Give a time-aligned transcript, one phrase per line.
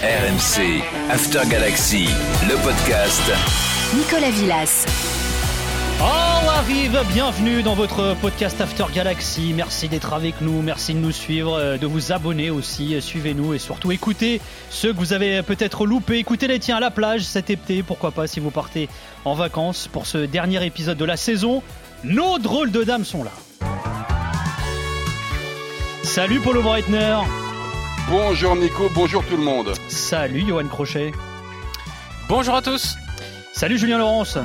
[0.00, 0.80] RMC,
[1.10, 2.06] After Galaxy,
[2.48, 3.20] le podcast.
[3.96, 4.86] Nicolas Villas.
[6.00, 9.52] Oh, arrive, bienvenue dans votre podcast After Galaxy.
[9.56, 13.58] Merci d'être avec nous, merci de nous suivre, euh, de vous abonner aussi, suivez-nous et
[13.58, 14.40] surtout écoutez
[14.70, 16.18] ceux que vous avez peut-être loupés.
[16.18, 18.88] Écoutez les tiens à la plage cet été, pourquoi pas si vous partez
[19.24, 21.60] en vacances pour ce dernier épisode de la saison.
[22.04, 23.32] Nos drôles de dames sont là.
[26.04, 27.16] Salut Paulo Breitner.
[28.10, 29.74] Bonjour Nico, bonjour tout le monde.
[29.88, 31.12] Salut Johan Crochet.
[32.26, 32.96] Bonjour à tous.
[33.52, 34.38] Salut Julien Laurence.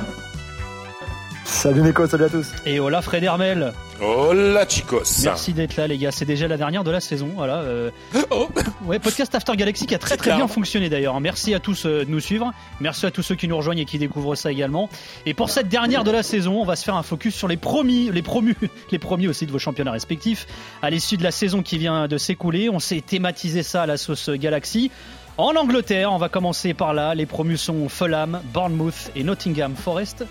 [1.44, 2.52] Salut Nico, salut à tous.
[2.64, 3.72] Et hola Fred Hermel.
[4.00, 5.22] Hola chicos.
[5.24, 7.28] Merci d'être là les gars, c'est déjà la dernière de la saison.
[7.36, 7.58] Voilà.
[7.58, 7.90] euh,
[8.30, 8.48] Oh.
[8.86, 10.36] Ouais, podcast After Galaxy qui a très très clair.
[10.36, 11.20] bien fonctionné d'ailleurs.
[11.20, 12.52] Merci à tous euh, de nous suivre.
[12.80, 14.88] Merci à tous ceux qui nous rejoignent et qui découvrent ça également.
[15.26, 17.56] Et pour cette dernière de la saison, on va se faire un focus sur les
[17.58, 18.56] promis, les promus,
[18.90, 20.46] les premiers aussi de vos championnats respectifs.
[20.82, 23.96] À l'issue de la saison qui vient de s'écouler, on s'est thématisé ça à la
[23.98, 24.90] sauce Galaxy.
[25.36, 27.14] En Angleterre, on va commencer par là.
[27.14, 30.24] Les promus sont Fulham, Bournemouth et Nottingham Forest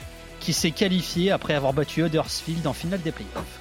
[0.44, 3.60] qui s'est qualifié après avoir battu Huddersfield en finale des playoffs.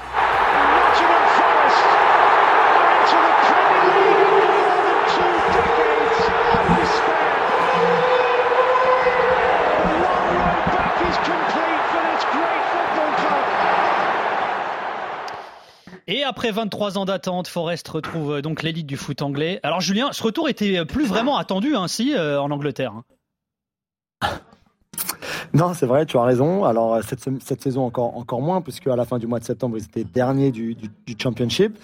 [16.09, 19.61] Et après 23 ans d'attente, Forest retrouve euh, donc l'élite du foot anglais.
[19.63, 23.03] Alors Julien, ce retour était plus vraiment attendu ainsi en Angleterre.
[25.55, 26.65] Non, c'est vrai, tu as raison.
[26.65, 29.45] Alors, euh, cette, cette saison, encore, encore moins, puisque à la fin du mois de
[29.45, 31.79] septembre, ils étaient derniers du, du, Championship.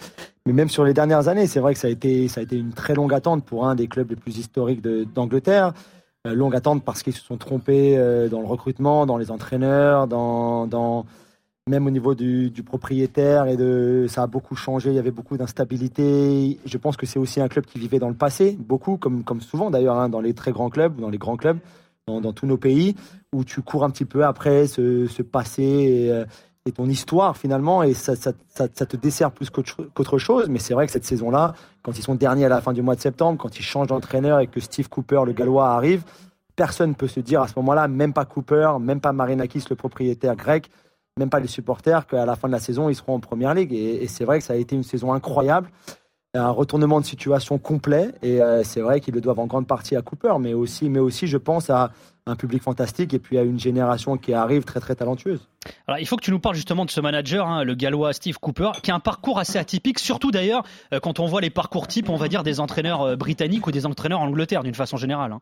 [0.47, 2.57] Mais même sur les dernières années, c'est vrai que ça a, été, ça a été
[2.57, 5.75] une très longue attente pour un des clubs les plus historiques d'Angleterre.
[6.27, 10.07] Euh, longue attente parce qu'ils se sont trompés euh, dans le recrutement, dans les entraîneurs,
[10.09, 11.05] dans, dans,
[11.69, 13.47] même au niveau du, du propriétaire.
[13.47, 16.59] Et de, ça a beaucoup changé, il y avait beaucoup d'instabilité.
[16.65, 19.43] Je pense que c'est aussi un club qui vivait dans le passé, beaucoup, comme, comme
[19.43, 21.59] souvent d'ailleurs, hein, dans les très grands clubs, ou dans les grands clubs,
[22.09, 22.97] dans, tous nos pays
[23.33, 26.25] où tu cours un petit peu après ce, passé et, euh,
[26.69, 30.49] et ton histoire finalement, et ça, te dessert plus qu'autre chose.
[30.49, 32.95] Mais c'est vrai que cette saison-là, quand ils sont derniers à la fin du mois
[32.95, 36.05] de septembre, quand ils changent d'entraîneur et que Steve Cooper, le gallois, arrive,
[36.55, 39.77] personne ne peut se dire à ce moment-là, même pas Cooper, même pas Marinakis, le
[39.77, 40.71] propriétaire grec,
[41.17, 43.73] même pas les supporters, qu'à la fin de la saison, ils seront en première ligue.
[43.73, 45.69] Et c'est vrai que ça a été une saison incroyable
[46.35, 49.97] un retournement de situation complet et euh, c'est vrai qu'ils le doivent en grande partie
[49.97, 51.91] à Cooper mais aussi mais aussi je pense à
[52.27, 55.49] un public fantastique et puis à une génération qui arrive très très talentueuse.
[55.87, 58.39] Alors il faut que tu nous parles justement de ce manager, hein, le gallois Steve
[58.39, 60.63] Cooper, qui a un parcours assez atypique, surtout d'ailleurs
[60.93, 63.73] euh, quand on voit les parcours types, on va dire, des entraîneurs euh, britanniques ou
[63.73, 65.33] des entraîneurs en Angleterre d'une façon générale.
[65.33, 65.41] hein.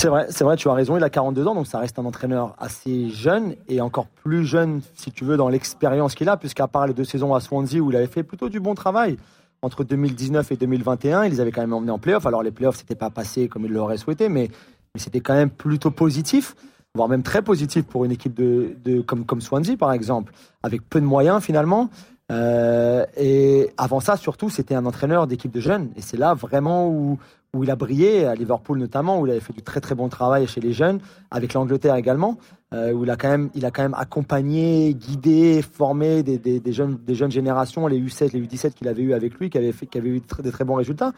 [0.00, 2.06] C'est vrai, c'est vrai, tu as raison, il a 42 ans donc ça reste un
[2.06, 6.66] entraîneur assez jeune et encore plus jeune si tu veux dans l'expérience qu'il a puisqu'à
[6.68, 9.18] part les deux saisons à Swansea où il avait fait plutôt du bon travail
[9.60, 12.24] entre 2019 et 2021, ils avaient quand même emmenés en playoff.
[12.24, 14.48] Alors les playoffs c'était pas passé comme il l'aurait souhaité mais,
[14.94, 16.54] mais c'était quand même plutôt positif
[16.94, 20.32] voire même très positif pour une équipe de, de comme, comme Swansea par exemple,
[20.62, 21.90] avec peu de moyens finalement.
[22.30, 25.90] Euh, et avant ça, surtout, c'était un entraîneur d'équipe de jeunes.
[25.96, 27.18] Et c'est là vraiment où,
[27.54, 30.08] où il a brillé, à Liverpool notamment, où il avait fait du très très bon
[30.08, 31.00] travail chez les jeunes,
[31.30, 32.38] avec l'Angleterre également,
[32.72, 36.72] euh, où il a, quand même, il a quand même accompagné, guidé, formé des, des,
[36.72, 39.72] jeunes, des jeunes générations, les U7, les U17 qu'il avait eu avec lui, qui avaient,
[39.72, 41.12] fait, eu des très bons résultats.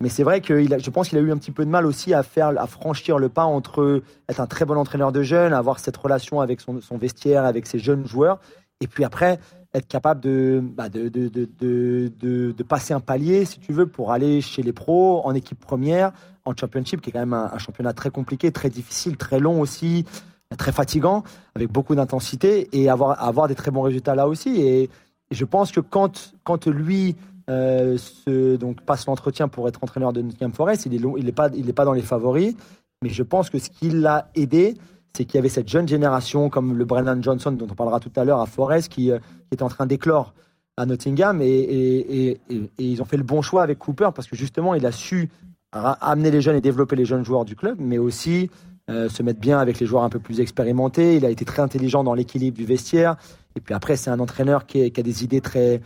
[0.00, 2.14] Mais c'est vrai que je pense qu'il a eu un petit peu de mal aussi
[2.14, 5.78] à faire, à franchir le pas entre être un très bon entraîneur de jeunes, avoir
[5.78, 8.40] cette relation avec son, son vestiaire, avec ses jeunes joueurs,
[8.80, 9.38] et puis après
[9.74, 13.86] être capable de, bah, de, de, de, de, de- passer un palier, si tu veux,
[13.86, 16.12] pour aller chez les pros, en équipe première,
[16.44, 20.04] en championship, qui est quand même un, championnat très compliqué, très difficile, très long aussi,
[20.56, 21.24] très fatigant,
[21.56, 24.60] avec beaucoup d'intensité, et avoir, avoir des très bons résultats là aussi.
[24.60, 24.90] Et,
[25.30, 27.16] je pense que quand, quand lui
[27.50, 27.96] euh,
[28.58, 31.94] donc, passe l'entretien pour être entraîneur de Nottingham Forest, il n'est il pas, pas dans
[31.94, 32.54] les favoris,
[33.02, 34.76] mais je pense que ce qui l'a aidé,
[35.16, 38.10] c'est qu'il y avait cette jeune génération comme le Brennan Johnson dont on parlera tout
[38.16, 40.34] à l'heure à Forest qui, euh, qui était en train d'éclore
[40.76, 41.40] à Nottingham.
[41.40, 42.40] Et,
[42.78, 45.30] ils ont fait le bon choix avec Cooper parce que justement il a su
[45.72, 48.50] amener les jeunes et développer les jeunes joueurs du club mais aussi
[48.90, 51.16] euh, se mettre bien avec les joueurs un peu plus expérimentés.
[51.16, 53.16] Il a été très intelligent dans l'équilibre du vestiaire.
[53.56, 55.80] Et puis après c'est un entraîneur qui, est- a des idées très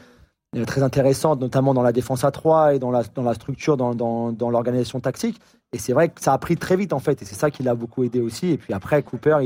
[0.66, 3.94] très intéressantes notamment dans la défense à 3 et dans la, dans la structure dans,
[3.94, 5.40] dans, dans l'organisation tactique
[5.72, 7.62] et c'est vrai que ça a pris très vite en fait, et c'est ça qui
[7.62, 8.50] l'a beaucoup aidé aussi.
[8.50, 9.36] Et puis après, Cooper,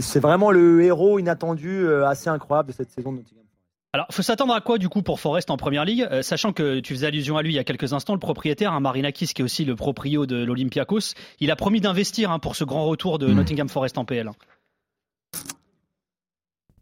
[0.00, 3.44] c'est vraiment le héros inattendu, euh, assez incroyable de cette saison de Nottingham.
[3.92, 6.80] Alors, faut s'attendre à quoi du coup pour Forest en première ligue, euh, sachant que
[6.80, 9.42] tu faisais allusion à lui il y a quelques instants, le propriétaire, hein, Marinakis, qui
[9.42, 13.18] est aussi le proprio de l'Olympiakos, il a promis d'investir hein, pour ce grand retour
[13.18, 13.34] de Mhm.
[13.34, 14.30] Nottingham Forest en PL.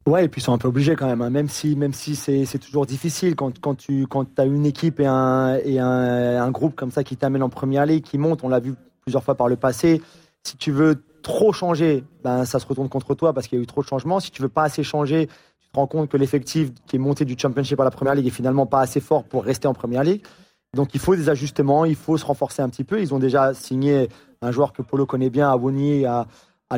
[0.07, 1.31] Ouais, et puis ils sont un peu obligés quand même, hein.
[1.31, 5.07] même si, même si c'est, toujours difficile quand, quand tu quand as une équipe et,
[5.07, 8.49] un, et un, un groupe comme ça qui t'amène en première ligue, qui monte, on
[8.49, 10.03] l'a vu plusieurs fois par le passé.
[10.43, 13.63] Si tu veux trop changer, ben, ça se retourne contre toi parce qu'il y a
[13.63, 14.19] eu trop de changements.
[14.19, 15.29] Si tu veux pas assez changer,
[15.61, 18.27] tu te rends compte que l'effectif qui est monté du championship à la première ligue
[18.27, 20.23] est finalement pas assez fort pour rester en première ligue.
[20.75, 23.01] Donc il faut des ajustements, il faut se renforcer un petit peu.
[23.01, 24.09] Ils ont déjà signé
[24.41, 26.27] un joueur que Polo connaît bien, Awoni, à, à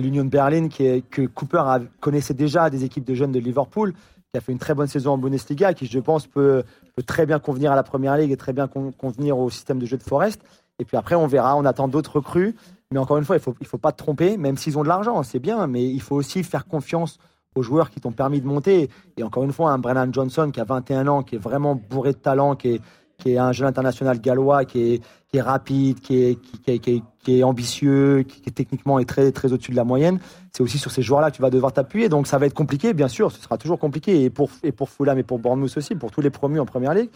[0.01, 1.63] l'Union de Berlin, qui est, que Cooper
[2.01, 5.13] connaissait déjà des équipes de jeunes de Liverpool, qui a fait une très bonne saison
[5.13, 6.65] en Bundesliga, qui je pense peut,
[7.07, 9.87] très bien convenir à la première ligue et très bien con- convenir au système de
[9.87, 10.43] jeu de Forest.
[10.79, 12.55] Et puis après, on verra, on attend d'autres recrues.
[12.91, 14.89] Mais encore une fois, il faut, il faut pas te tromper, même s'ils ont de
[14.89, 17.19] l'argent, c'est bien, mais il faut aussi faire confiance
[17.55, 18.91] aux joueurs qui t'ont permis de monter.
[19.17, 22.13] Et encore une fois, un Brennan Johnson qui a 21 ans, qui est vraiment bourré
[22.13, 22.81] de talent, qui est,
[23.19, 25.01] qui est un jeune international gallois, qui
[25.33, 29.77] est, rapide, qui est, qui, qui est, ambitieux, qui, techniquement est très, très au-dessus de
[29.77, 30.21] la moyenne.
[30.53, 32.09] C'est aussi sur ces joueurs-là que tu vas devoir t'appuyer.
[32.09, 34.91] Donc ça va être compliqué, bien sûr, ce sera toujours compliqué, et pour, et pour
[34.91, 37.11] Fulham et pour Bournemouth aussi, pour tous les promus en première ligue.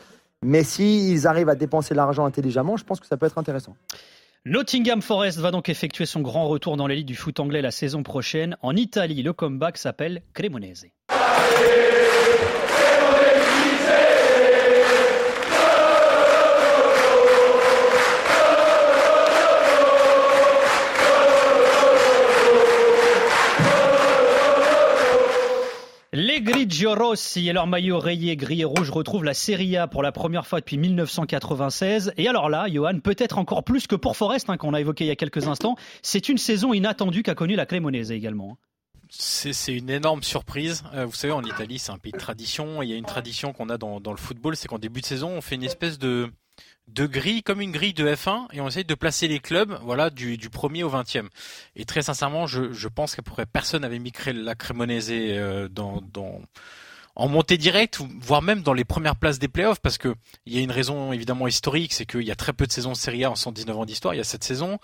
[0.45, 3.75] Mais s'ils arrivent à dépenser l'argent intelligemment, je pense que ça peut être intéressant.
[4.45, 8.03] Nottingham Forest va donc effectuer son grand retour dans l'élite du foot anglais la saison
[8.03, 8.57] prochaine.
[8.63, 10.87] En Italie, le comeback s'appelle Cremonese.
[26.39, 30.05] Les Grigio Rossi et leur maillot rayé gris et rouge retrouvent la Serie A pour
[30.05, 32.13] la première fois depuis 1996.
[32.17, 35.09] Et alors là, Johan, peut-être encore plus que pour Forest, hein, qu'on a évoqué il
[35.09, 38.53] y a quelques instants, c'est une saison inattendue qu'a connue la Cremonese également.
[38.53, 38.57] hein.
[39.09, 40.85] C'est une énorme surprise.
[40.95, 42.83] Euh, vous savez, en Italie, c'est un pays de tradition.
[42.83, 45.31] Il y a une tradition qu'on a dans le football, c'est qu'en début de saison,
[45.31, 46.31] on fait une espèce de,
[46.89, 50.11] de grille, comme une grille de F1, et on essaye de placer les clubs voilà,
[50.11, 51.29] du, du premier au 20e.
[51.77, 55.69] Et très sincèrement, je, je pense qu'à peu près personne n'avait mis la Cremonese euh,
[55.69, 56.41] dans, dans,
[57.15, 60.15] en montée directe, voire même dans les premières places des playoffs, parce que
[60.47, 62.93] il y a une raison évidemment historique, c'est qu'il y a très peu de saisons
[62.93, 64.79] de Serie A en 119 ans d'histoire, il y a cette saison.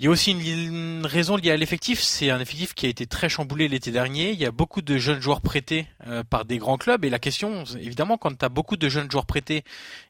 [0.00, 3.06] Il y a aussi une, raison liée à l'effectif, c'est un effectif qui a été
[3.06, 4.32] très chamboulé l'été dernier.
[4.32, 7.04] Il y a beaucoup de jeunes joueurs prêtés euh, par des grands clubs.
[7.04, 9.62] Et la question, évidemment, quand tu as beaucoup de jeunes joueurs prêtés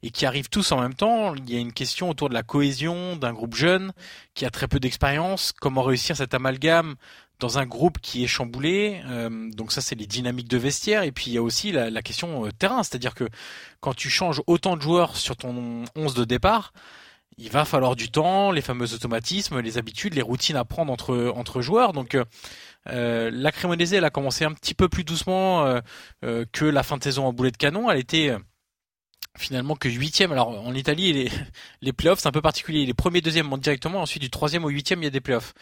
[0.03, 2.43] et qui arrivent tous en même temps, il y a une question autour de la
[2.43, 3.93] cohésion d'un groupe jeune
[4.33, 5.53] qui a très peu d'expérience.
[5.53, 6.95] Comment réussir cet amalgame
[7.39, 9.03] dans un groupe qui est chamboulé?
[9.07, 11.03] Euh, Donc ça, c'est les dynamiques de vestiaire.
[11.03, 13.29] Et puis il y a aussi la, la question euh, terrain, c'est-à-dire que
[13.81, 16.73] quand tu changes autant de joueurs sur ton 11 de départ,
[17.39, 21.33] il va falloir du temps, les fameux automatismes, les habitudes, les routines à prendre entre
[21.37, 21.93] entre joueurs.
[21.93, 22.25] Donc euh,
[22.89, 25.81] euh, la Cremonese, elle a commencé un petit peu plus doucement euh,
[26.25, 27.91] euh, que la fin de saison en boulet de canon.
[27.91, 28.39] Elle était euh,
[29.37, 30.33] finalement que huitième.
[30.33, 31.31] Alors en Italie, les,
[31.83, 32.87] les playoffs, c'est un peu particulier.
[32.87, 34.03] Les premiers, deuxièmes montent directement.
[34.03, 35.55] Ensuite, du troisième au huitième, il y a des playoffs.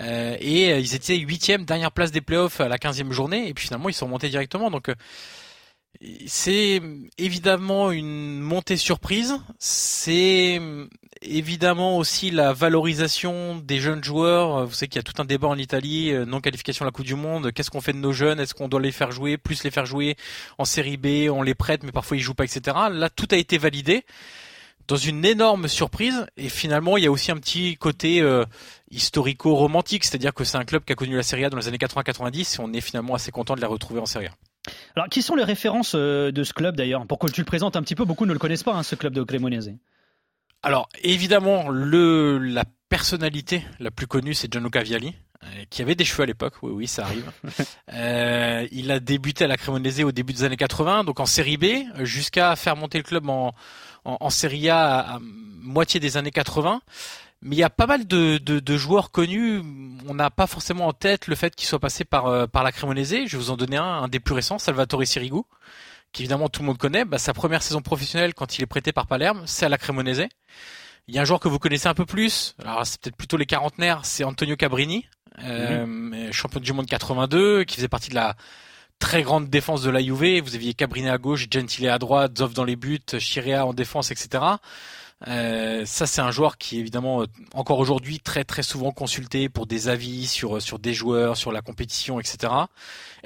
[0.00, 3.48] Euh, et ils étaient huitième, dernière place des playoffs à la quinzième journée.
[3.48, 4.70] Et puis finalement, ils sont montés directement.
[4.70, 4.90] Donc
[6.26, 6.80] c'est
[7.18, 9.38] évidemment une montée surprise.
[9.58, 10.60] C'est
[11.22, 14.66] évidemment aussi la valorisation des jeunes joueurs.
[14.66, 16.92] Vous savez qu'il y a tout un débat en Italie, euh, non qualification à la
[16.92, 17.52] Coupe du Monde.
[17.52, 18.40] Qu'est-ce qu'on fait de nos jeunes?
[18.40, 20.16] Est-ce qu'on doit les faire jouer, plus les faire jouer
[20.58, 22.76] en série B On les prête, mais parfois ils jouent pas, etc.
[22.90, 24.04] Là, tout a été validé
[24.88, 26.26] dans une énorme surprise.
[26.36, 28.44] Et finalement, il y a aussi un petit côté euh,
[28.90, 31.78] historico-romantique, c'est-à-dire que c'est un club qui a connu la Serie A dans les années
[31.78, 34.51] 80-90 et on est finalement assez content de la retrouver en Serie A.
[34.96, 37.06] Alors, qui sont les références euh, de ce club d'ailleurs?
[37.06, 38.94] Pour que tu le présentes un petit peu, beaucoup ne le connaissent pas, hein, ce
[38.94, 39.72] club de Cremonese.
[40.64, 46.04] Alors évidemment, le la personnalité la plus connue, c'est Gianluca Vialli, euh, qui avait des
[46.04, 46.54] cheveux à l'époque.
[46.62, 47.30] Oui, oui, ça arrive.
[47.94, 51.58] Euh, il a débuté à la Cremonese au début des années 80, donc en Série
[51.58, 51.64] B,
[52.04, 53.52] jusqu'à faire monter le club en
[54.04, 56.80] en, en Serie A à, à moitié des années 80.
[57.42, 59.60] Mais il y a pas mal de, de, de joueurs connus.
[60.06, 62.70] On n'a pas forcément en tête le fait qu'il soit passé par euh, par la
[62.70, 63.26] Cremonese.
[63.26, 65.40] Je vais vous en donner un, un des plus récents, Salvatore Sirigu,
[66.12, 67.04] qui évidemment tout le monde connaît.
[67.04, 70.28] Bah, sa première saison professionnelle, quand il est prêté par Palerme, c'est à la Cremonese.
[71.08, 72.54] Il y a un joueur que vous connaissez un peu plus.
[72.62, 74.02] Alors c'est peut-être plutôt les quarantenaires.
[74.04, 75.06] C'est Antonio Cabrini,
[75.42, 78.36] euh, champion du monde 82, qui faisait partie de la
[79.00, 80.44] très grande défense de la Juve.
[80.44, 84.12] Vous aviez Cabrini à gauche, Gentile à droite, Zoff dans les buts, Chirea en défense,
[84.12, 84.44] etc.
[85.28, 89.48] Euh, ça, c'est un joueur qui est évidemment euh, encore aujourd'hui très très souvent consulté
[89.48, 92.52] pour des avis sur sur des joueurs, sur la compétition, etc.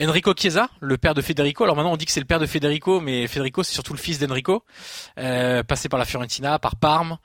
[0.01, 1.65] Enrico Chiesa, le père de Federico.
[1.65, 3.99] Alors maintenant, on dit que c'est le père de Federico, mais Federico, c'est surtout le
[3.99, 4.63] fils d'Enrico,
[5.19, 7.19] euh, passé par la Fiorentina, par Parme.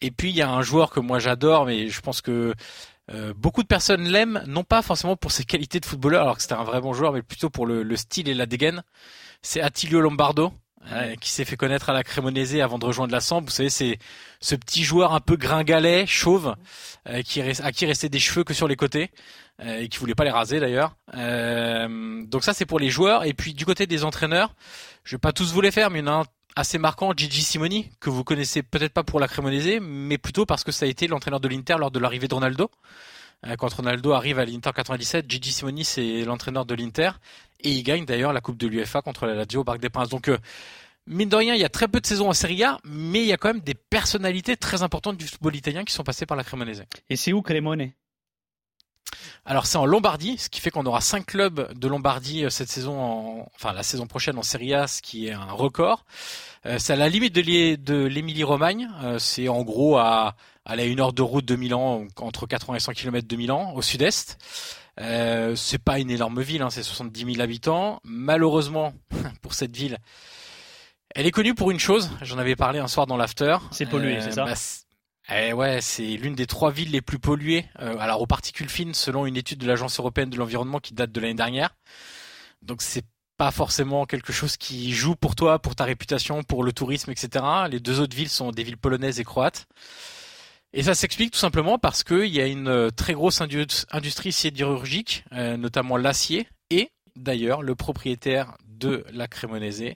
[0.00, 2.54] Et puis il y a un joueur que moi j'adore, mais je pense que
[3.10, 6.42] euh, beaucoup de personnes l'aiment, non pas forcément pour ses qualités de footballeur, alors que
[6.42, 8.84] c'était un vrai bon joueur, mais plutôt pour le, le style et la dégaine.
[9.42, 10.52] C'est Attilio Lombardo.
[10.90, 13.42] Euh, qui s'est fait connaître à la Cremonese avant de rejoindre la Samp.
[13.42, 13.98] Vous savez, c'est
[14.40, 16.56] ce petit joueur un peu gringalet, chauve,
[17.08, 19.10] euh, qui à qui restait des cheveux que sur les côtés
[19.60, 20.96] euh, et qui voulait pas les raser d'ailleurs.
[21.14, 23.24] Euh, donc ça, c'est pour les joueurs.
[23.24, 24.54] Et puis du côté des entraîneurs,
[25.04, 26.24] je vais pas tous vous les faire, mais il y en a un
[26.56, 30.64] assez marquant, Gigi Simoni, que vous connaissez peut-être pas pour la Cremonese, mais plutôt parce
[30.64, 32.70] que ça a été l'entraîneur de l'Inter lors de l'arrivée de Ronaldo.
[33.46, 37.10] Euh, Quand Ronaldo arrive à l'Inter 97, Gigi Simoni c'est l'entraîneur de l'Inter
[37.60, 40.08] et il gagne d'ailleurs la Coupe de l'UEFA contre la Lazio au Parc des Princes.
[40.08, 40.38] Donc euh,
[41.06, 43.26] mine de rien, il y a très peu de saisons en Serie A, mais il
[43.26, 46.36] y a quand même des personnalités très importantes du football italien qui sont passées par
[46.36, 46.84] la Cremonese.
[47.10, 47.92] Et c'est où Cremone?
[49.44, 52.68] Alors c'est en Lombardie, ce qui fait qu'on aura cinq clubs de Lombardie euh, cette
[52.70, 56.04] saison, en, enfin la saison prochaine en Serie A, ce qui est un record.
[56.64, 58.88] Euh, c'est à la limite de l'I- de l'Émilie-Romagne.
[59.02, 62.76] Euh, c'est en gros à, à la une heure de route de Milan, entre 80
[62.76, 64.38] et 100 km de Milan, au sud-est.
[65.00, 67.98] Euh, c'est pas une énorme ville, hein, c'est 70 000 habitants.
[68.04, 68.92] Malheureusement
[69.42, 69.98] pour cette ville,
[71.16, 72.10] elle est connue pour une chose.
[72.22, 73.56] J'en avais parlé un soir dans l'after.
[73.72, 74.44] C'est pollué, c'est ça?
[74.44, 74.54] bah,
[75.30, 77.66] eh ouais, c'est l'une des trois villes les plus polluées.
[77.80, 81.12] euh, alors aux particules fines, selon une étude de l'Agence européenne de l'environnement qui date
[81.12, 81.74] de l'année dernière.
[82.62, 83.04] Donc c'est
[83.36, 87.44] pas forcément quelque chose qui joue pour toi, pour ta réputation, pour le tourisme, etc.
[87.70, 89.66] Les deux autres villes sont des villes polonaises et croates.
[90.74, 94.32] Et ça s'explique tout simplement parce qu'il y a une euh, très grosse indu- industrie
[94.32, 99.94] sidérurgique, euh, notamment l'acier, et d'ailleurs le propriétaire de la Cremonese,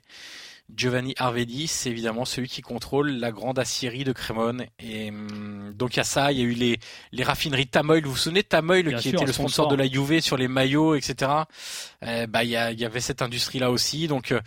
[0.75, 4.65] Giovanni Arvedi, c'est évidemment celui qui contrôle la grande aciérie de Crémone.
[4.79, 6.77] Et hum, donc il y a ça, il y a eu les,
[7.13, 8.03] les raffineries Tamoil.
[8.03, 9.65] Vous vous souvenez de Tamoil Bien qui sûr, était le sponsor.
[9.65, 11.31] sponsor de la Juve sur les maillots, etc.
[12.03, 14.07] Euh, bah il y, a- il y avait cette industrie là aussi.
[14.07, 14.41] Donc euh,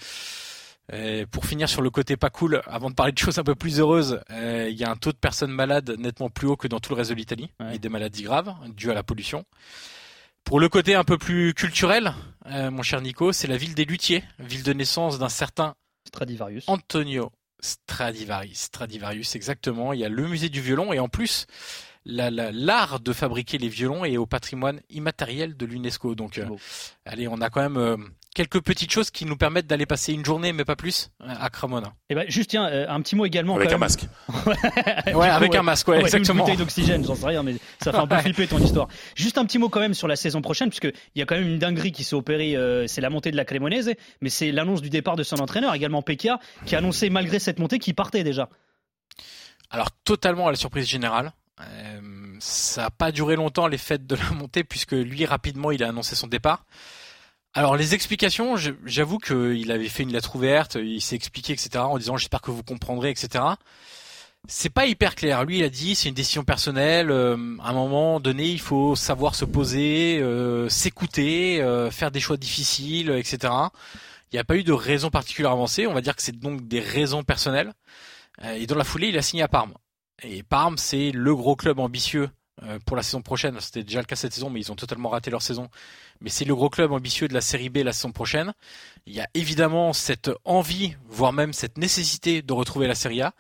[0.93, 3.55] euh, pour finir sur le côté pas cool, avant de parler de choses un peu
[3.55, 6.69] plus heureuses, euh, il y a un taux de personnes malades nettement plus haut que
[6.69, 7.77] dans tout le reste de l'Italie Ouais.
[7.77, 9.45] et des maladies graves dues à la pollution.
[10.45, 12.13] Pour le côté un peu plus culturel,
[12.47, 15.75] euh, mon cher Nico, c'est la ville des luthiers, ville de naissance d'un certain
[16.07, 16.65] Stradivarius.
[16.69, 18.55] Antonio Stradivari.
[18.55, 19.93] Stradivarius, exactement.
[19.93, 21.47] Il y a le musée du violon et en plus,
[22.07, 26.15] la- la- l'art de fabriquer les violons est au patrimoine immatériel de l'UNESCO.
[26.15, 26.47] Donc, euh,
[27.05, 27.97] allez, on a quand même euh,
[28.35, 31.93] quelques petites choses qui nous permettent d'aller passer une journée, mais pas plus, à Cremona.
[32.09, 33.57] Et ben juste tiens, euh, un petit mot également.
[33.57, 33.81] Avec quand un même.
[33.81, 34.07] masque.
[35.07, 35.59] Ouais, coup, avec ouais.
[35.59, 36.43] un masque, ouais, Ouais, Une exactement.
[36.45, 38.89] bouteille d'oxygène, j'en sais rien, mais ça fait un peu flipper ton histoire.
[39.17, 40.85] Juste un petit mot quand même sur la saison prochaine, puisque
[41.15, 42.57] il y a quand même une dinguerie qui s'est opérée.
[42.57, 45.75] euh, c'est la montée de la Cremonese, mais c'est l'annonce du départ de son entraîneur,
[45.75, 48.49] également Pekka, qui a annoncé malgré cette montée qu'il partait déjà.
[49.71, 51.33] Alors, totalement à la surprise générale.
[51.61, 52.01] Euh,
[52.41, 55.89] ça n'a pas duré longtemps les fêtes de la montée, puisque lui, rapidement, il a
[55.89, 56.65] annoncé son départ.
[57.53, 58.55] Alors, les explications,
[58.85, 62.53] j'avoue qu'il avait fait une lettre ouverte, il s'est expliqué, etc., en disant j'espère que
[62.53, 63.45] vous comprendrez, etc.
[64.49, 65.45] C'est pas hyper clair.
[65.45, 67.11] Lui, il a dit c'est une décision personnelle.
[67.11, 72.21] euh, à un moment donné, il faut savoir se poser, euh, s'écouter, euh, faire des
[72.21, 73.53] choix difficiles, etc.
[74.33, 75.87] Il n'y a pas eu de raison particulière avancée.
[75.87, 77.75] On va dire que c'est donc des raisons personnelles.
[78.55, 79.75] Et dans la foulée, il a signé à Parme.
[80.23, 82.31] Et Parme, c'est le gros club ambitieux
[82.85, 83.59] pour la saison prochaine.
[83.61, 85.69] C'était déjà le cas cette saison, mais ils ont totalement raté leur saison.
[86.21, 88.53] Mais c'est le gros club ambitieux de la Série B la saison prochaine.
[89.07, 93.33] Il y a évidemment cette envie, voire même cette nécessité de retrouver la Serie A.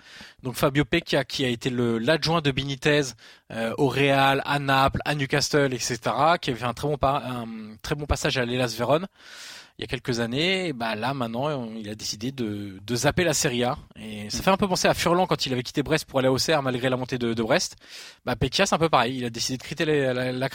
[0.43, 3.03] Donc Fabio Pecchia, qui a été l'adjoint de Benitez
[3.53, 5.99] euh, au Real, à Naples, à Newcastle, etc.,
[6.41, 7.47] qui avait fait un très bon, un
[7.83, 9.07] très bon passage à l'Elas Vérone
[9.81, 13.65] il y a quelques années, bah là maintenant il a décidé de, zapper la Serie
[13.65, 13.79] A.
[13.99, 16.29] Et ça fait un peu penser à Furlan quand il avait quitté Brest pour aller
[16.29, 17.77] au Auxerre malgré la montée de, Brest.
[18.27, 20.49] Bah c'est un peu pareil, il a décidé de quitter la, la,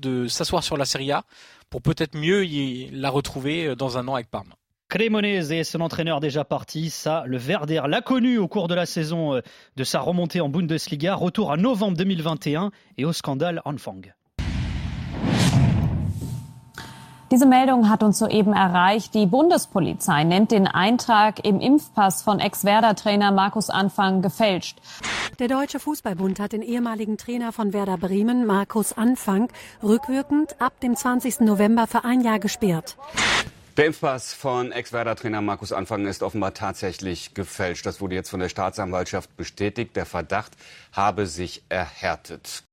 [0.00, 1.24] de s'asseoir sur la Serie A
[1.68, 4.54] pour peut-être mieux y- la retrouver euh, dans un an avec Parme.
[4.88, 8.86] Cremonese et son entraîneur déjà parti, ça, le Verder l'a connu au cours de la
[8.86, 9.40] saison euh,
[9.76, 11.14] de sa remontée en Bundesliga.
[11.16, 14.00] Retour à novembre 2021 et au scandale Anfang.
[17.30, 19.14] Diese Meldung hat uns soeben erreicht.
[19.14, 24.78] Die Bundespolizei nennt den Eintrag im Impfpass von Ex-Werder-Trainer Markus Anfang gefälscht.
[25.38, 29.48] Der Deutsche Fußballbund hat den ehemaligen Trainer von Werder Bremen, Markus Anfang,
[29.82, 31.40] rückwirkend ab dem 20.
[31.40, 32.96] November für ein Jahr gesperrt.
[33.78, 37.86] Der Impfpass von Ex-Werder-Trainer Markus Anfang ist offenbar tatsächlich gefälscht.
[37.86, 39.96] Das wurde jetzt von der Staatsanwaltschaft bestätigt.
[39.96, 40.52] Der Verdacht
[40.92, 42.64] habe sich erhärtet.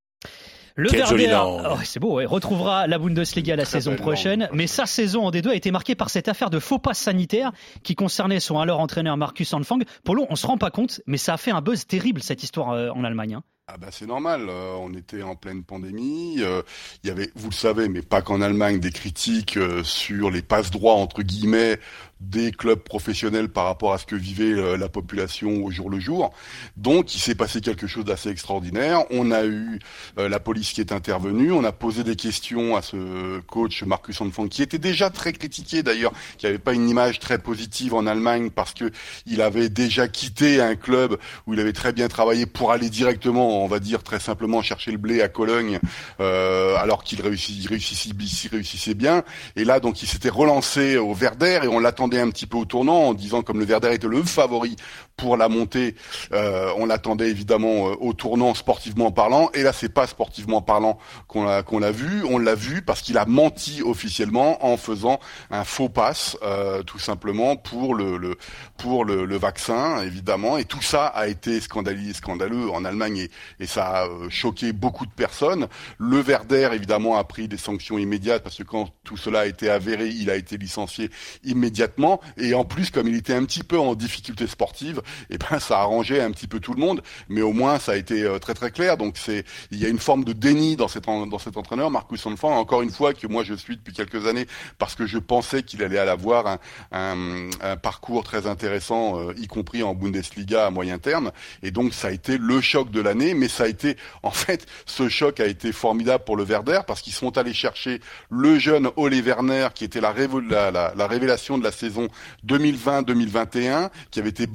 [0.76, 4.00] Le Quel Werder, oh, c'est beau, ouais, retrouvera la Bundesliga la saison langue.
[4.00, 6.98] prochaine, mais sa saison en D2 a été marquée par cette affaire de faux pass
[6.98, 7.52] sanitaire
[7.84, 9.80] qui concernait son alors entraîneur Marcus Anfang.
[10.04, 12.72] Polo, on se rend pas compte, mais ça a fait un buzz terrible cette histoire
[12.72, 13.36] euh, en Allemagne.
[13.36, 13.44] hein.
[13.74, 16.62] Ah bah c'est normal, euh, on était en pleine pandémie, euh,
[17.04, 20.42] il y avait, vous le savez, mais pas qu'en Allemagne, des critiques euh, sur les
[20.42, 21.80] passes droits entre guillemets
[22.22, 26.00] des clubs professionnels par rapport à ce que vivait euh, la population au jour le
[26.00, 26.32] jour.
[26.78, 29.04] Donc il s'est passé quelque chose d'assez extraordinaire.
[29.10, 29.80] On a eu
[30.20, 34.22] euh, la police qui est intervenue, on a posé des questions à ce coach Marcus
[34.22, 38.06] Anfang qui était déjà très critiqué d'ailleurs, qui n'avait pas une image très positive en
[38.06, 38.92] Allemagne parce que
[39.26, 43.64] il avait déjà quitté un club où il avait très bien travaillé pour aller directement,
[43.64, 45.80] on va dire très simplement chercher le blé à Cologne,
[46.20, 49.24] euh, alors qu'il réussissait, réussissait, réussissait bien.
[49.56, 52.66] Et là donc il s'était relancé au Verder et on l'attendait un petit peu au
[52.66, 54.76] tournant en disant comme le Verder était le favori
[55.22, 55.94] pour la montée,
[56.34, 59.52] euh, on l'attendait évidemment euh, au tournant sportivement parlant.
[59.54, 60.98] Et là, c'est pas sportivement parlant
[61.28, 62.24] qu'on l'a qu'on l'a vu.
[62.28, 65.20] On l'a vu parce qu'il a menti officiellement en faisant
[65.52, 68.36] un faux pass, euh, tout simplement pour le, le
[68.80, 70.58] pour le, le, vaccin, évidemment.
[70.58, 74.74] Et tout ça a été scandaleux, scandaleux en Allemagne et, et ça a euh, choqué
[74.74, 75.68] beaucoup de personnes.
[76.00, 79.70] Le Verder, évidemment, a pris des sanctions immédiates parce que quand tout cela a été
[79.70, 81.12] avéré, il a été licencié
[81.44, 82.22] immédiatement.
[82.38, 85.60] Et en plus, comme il était un petit peu en difficulté sportive, et eh ben
[85.60, 87.02] ça a arrangé un petit peu tout le monde.
[87.30, 88.98] Mais au moins, ça a été euh, très très clair.
[88.98, 92.26] Donc c'est, il y a une forme de déni dans cet dans cet entraîneur, Marcus
[92.26, 92.58] Anfang.
[92.58, 95.84] Encore une fois, que moi je suis depuis quelques années parce que je pensais qu'il
[95.84, 96.60] allait avoir un,
[96.92, 101.32] un, un, parcours très intéressant, euh, y compris en Bundesliga à moyen terme.
[101.64, 103.34] Et donc ça a été le choc de l'année.
[103.34, 107.02] Mais ça a été, en fait, ce choc a été formidable pour le Werder parce
[107.02, 111.58] qu'ils sont allés chercher le jeune Ole Werner qui était la, la, la, la révélation
[111.58, 112.08] de la saison
[112.48, 114.48] 2020-2021, qui avait été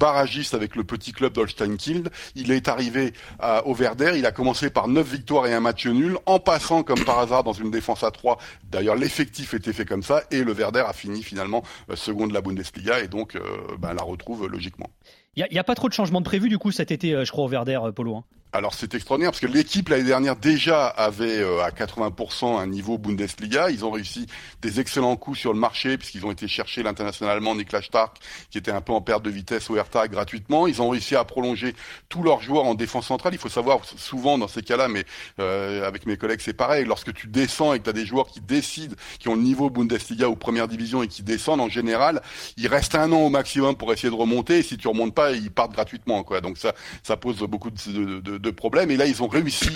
[0.53, 2.09] avec le petit club d'Holstein Kiel.
[2.35, 5.85] Il est arrivé à, au Werder, il a commencé par 9 victoires et un match
[5.87, 8.37] nul, en passant comme par hasard dans une défense à 3.
[8.69, 12.33] D'ailleurs, l'effectif était fait comme ça, et le Werder a fini finalement euh, second de
[12.33, 13.41] la Bundesliga, et donc euh,
[13.79, 14.89] ben, la retrouve logiquement.
[15.35, 17.31] Il n'y a, pas trop de changements de prévu du coup cet été, euh, je
[17.31, 18.15] crois, au Werder, Polo.
[18.15, 18.23] Hein?
[18.53, 22.97] Alors c'est extraordinaire parce que l'équipe l'année dernière déjà avait euh, à 80% un niveau
[22.97, 23.69] Bundesliga.
[23.69, 24.25] Ils ont réussi
[24.61, 28.17] des excellents coups sur le marché puisqu'ils ont été chercher l'international allemand Niklas Stark
[28.49, 30.65] qui était un peu en perte de vitesse au Hertha gratuitement.
[30.65, 31.75] Ils ont réussi à prolonger
[32.07, 33.33] tous leurs joueurs en défense centrale.
[33.33, 35.03] Il faut savoir souvent dans ces cas-là, mais
[35.39, 36.85] euh, avec mes collègues c'est pareil.
[36.85, 39.69] Lorsque tu descends et que tu as des joueurs qui décident, qui ont le niveau
[39.69, 42.21] Bundesliga ou première division et qui descendent en général,
[42.55, 44.59] il reste un an au maximum pour essayer de remonter.
[44.59, 46.25] Et si tu remontes pas, ils partent gratuitement.
[46.41, 48.91] Donc ça, pose beaucoup de problèmes.
[48.91, 49.69] Et là, ils ont réussi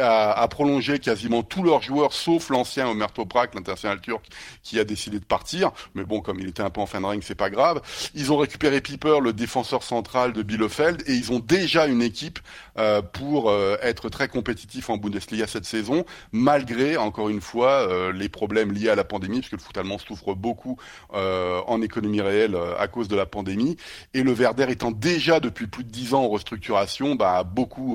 [0.00, 4.24] à, à, prolonger quasiment tous leurs joueurs, sauf l'ancien Omer Toprak, l'international turc,
[4.62, 5.70] qui a décidé de partir.
[5.94, 7.80] Mais bon, comme il était un peu en fin de règne, c'est pas grave.
[8.14, 12.38] Ils ont récupéré Piper, le défenseur central de Bielefeld, et ils ont déjà une équipe
[12.78, 18.12] euh, pour euh, être très compétitif en Bundesliga cette saison, malgré, encore une fois, euh,
[18.12, 20.76] les problèmes liés à la pandémie, puisque le foot allemand souffre beaucoup
[21.12, 23.76] en économie réelle à cause de la pandémie.
[24.14, 27.85] Et le Werder étant déjà depuis plus de dix ans en restructuration, bah, beaucoup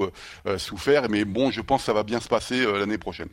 [0.47, 1.09] euh, souffert.
[1.09, 3.29] Mais bon, je pense que ça va bien se passer euh, l'année prochaine.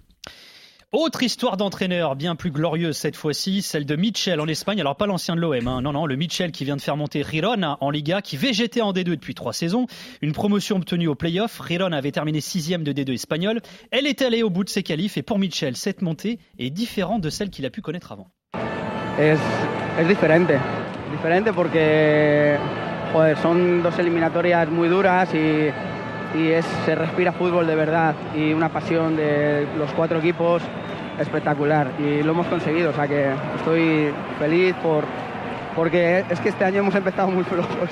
[0.90, 4.80] Autre histoire d'entraîneur, bien plus glorieuse cette fois-ci, celle de Mitchell en Espagne.
[4.80, 5.82] Alors pas l'ancien de l'OM, hein.
[5.82, 8.94] non, non, le Mitchell qui vient de faire monter Girona en Liga, qui végétait en
[8.94, 9.86] D2 depuis trois saisons.
[10.22, 11.60] Une promotion obtenue au play-off.
[11.68, 13.60] Girona avait terminé sixième de D2 espagnol.
[13.90, 17.20] Elle est allée au bout de ses qualifs et pour Mitchell, cette montée est différente
[17.20, 18.30] de celle qu'il a pu connaître avant.
[19.18, 19.36] Es,
[19.98, 20.52] es diferente,
[21.10, 22.56] diferente porque
[23.12, 25.70] joder, son dos eliminatorias muy duras y
[26.34, 30.62] y es, se respira fútbol de verdad y una pasión de los cuatro equipos
[31.18, 35.04] espectacular y lo hemos conseguido, o sea que estoy feliz por,
[35.74, 37.90] porque es que este año hemos empezado muy flojos.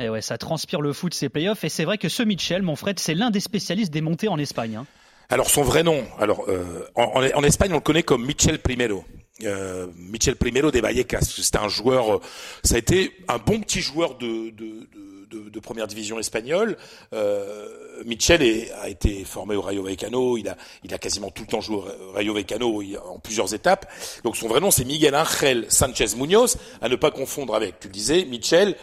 [0.00, 1.64] Et ouais, ça transpire le foot, ces playoffs.
[1.64, 4.38] Et c'est vrai que ce Mitchell, mon Fred, c'est l'un des spécialistes des montées en
[4.38, 4.76] Espagne.
[4.76, 4.86] Hein.
[5.28, 9.04] Alors son vrai nom, alors euh, en, en, Espagne on le connaît comme Michel Primero.
[9.44, 11.20] Euh, Michel Primero de Vallecas.
[11.20, 12.20] C'était un joueur,
[12.62, 16.76] ça a été un bon petit joueur de, de, de, de, de première division espagnole.
[17.12, 17.68] Euh,
[18.04, 20.36] Michel est, a été formé au Rayo Vallecano.
[20.36, 23.90] Il a, il a quasiment tout le temps joué au Rayo Vallecano en plusieurs étapes.
[24.24, 27.88] Donc son vrai nom, c'est Miguel Ángel Sanchez Munoz, à ne pas confondre avec, tu
[27.88, 28.76] le disais, Michel.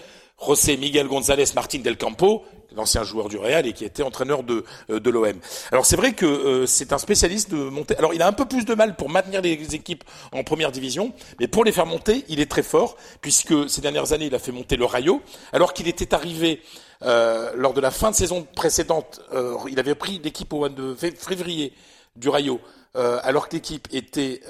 [0.44, 2.44] José Miguel González Martín del Campo,
[2.76, 5.40] l'ancien joueur du Real et qui était entraîneur de, de l'OM.
[5.72, 7.96] Alors c'est vrai que euh, c'est un spécialiste de monter.
[7.98, 11.14] Alors il a un peu plus de mal pour maintenir les équipes en première division,
[11.40, 14.40] mais pour les faire monter, il est très fort puisque ces dernières années il a
[14.40, 15.22] fait monter le Rayo,
[15.54, 16.62] alors qu'il était arrivé
[17.02, 20.70] euh, lors de la fin de saison précédente, euh, il avait pris l'équipe au mois
[20.70, 21.74] de février
[22.16, 22.60] du Rayo,
[22.96, 24.42] euh, alors que l'équipe était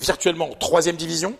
[0.00, 1.36] virtuellement en troisième division.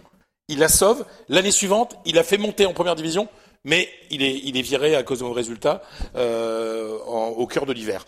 [0.48, 1.06] Il la sauve.
[1.30, 3.28] L'année suivante, il a fait monter en première division
[3.64, 5.82] mais il est, il est viré à cause de nos résultats
[6.16, 8.06] euh, en, au cœur de l'hiver.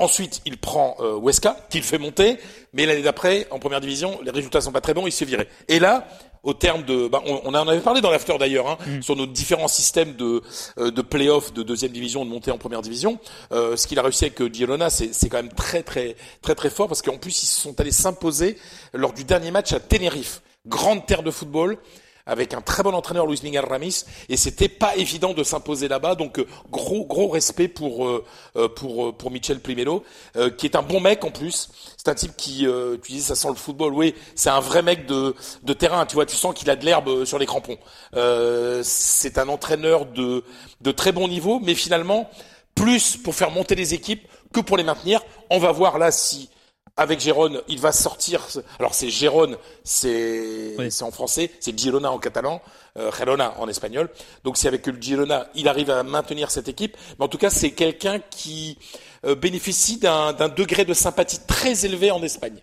[0.00, 2.36] Ensuite, il prend euh, Huesca, qu'il fait monter,
[2.72, 5.24] mais l'année d'après, en première division, les résultats sont pas très bons, il se fait
[5.24, 5.48] virer.
[5.66, 6.06] Et là,
[6.44, 9.02] au terme de, bah, on, on en avait parlé dans l'after d'ailleurs, hein, Mm.
[9.02, 10.40] sur nos différents systèmes de
[10.78, 13.18] euh, de play-off de deuxième division, de montée en première division.
[13.50, 16.54] Euh, ce qu'il a réussi avec euh, Girona, c'est c'est quand même très très très
[16.54, 18.56] très fort parce qu'en plus ils se sont allés s'imposer
[18.92, 21.76] lors du dernier match à Tenerife, grande terre de football
[22.28, 26.14] avec un très bon entraîneur Luis Miguel Ramis et c'était pas évident de s'imposer là-bas.
[26.14, 28.24] Donc euh, gros gros respect pour euh,
[28.56, 30.04] euh, pour pour Michel Primero
[30.36, 31.70] euh, qui est un bon mec en plus.
[31.96, 32.66] C'est un type qui
[33.02, 33.94] tu dis ça sent le football.
[33.94, 36.06] Oui c'est un vrai mec de de terrain.
[36.06, 37.78] Tu vois tu sens qu'il a de l'herbe sur les crampons.
[38.82, 40.44] C'est un entraîneur de
[40.82, 42.30] de très bon niveau mais finalement
[42.74, 45.22] plus pour faire monter les équipes que pour les maintenir.
[45.50, 46.50] On va voir là si
[46.98, 48.46] avec Gérone, il va sortir.
[48.78, 52.60] Alors c'est Gérone, c'est c'est en français, c'est Girona en catalan,
[52.98, 54.10] euh, Girona en espagnol.
[54.44, 56.96] Donc c'est avec le Girona, il arrive à maintenir cette équipe.
[57.18, 58.78] Mais en tout cas, c'est quelqu'un qui
[59.24, 62.60] euh, bénéficie d'un d'un degré de sympathie très élevé en Espagne.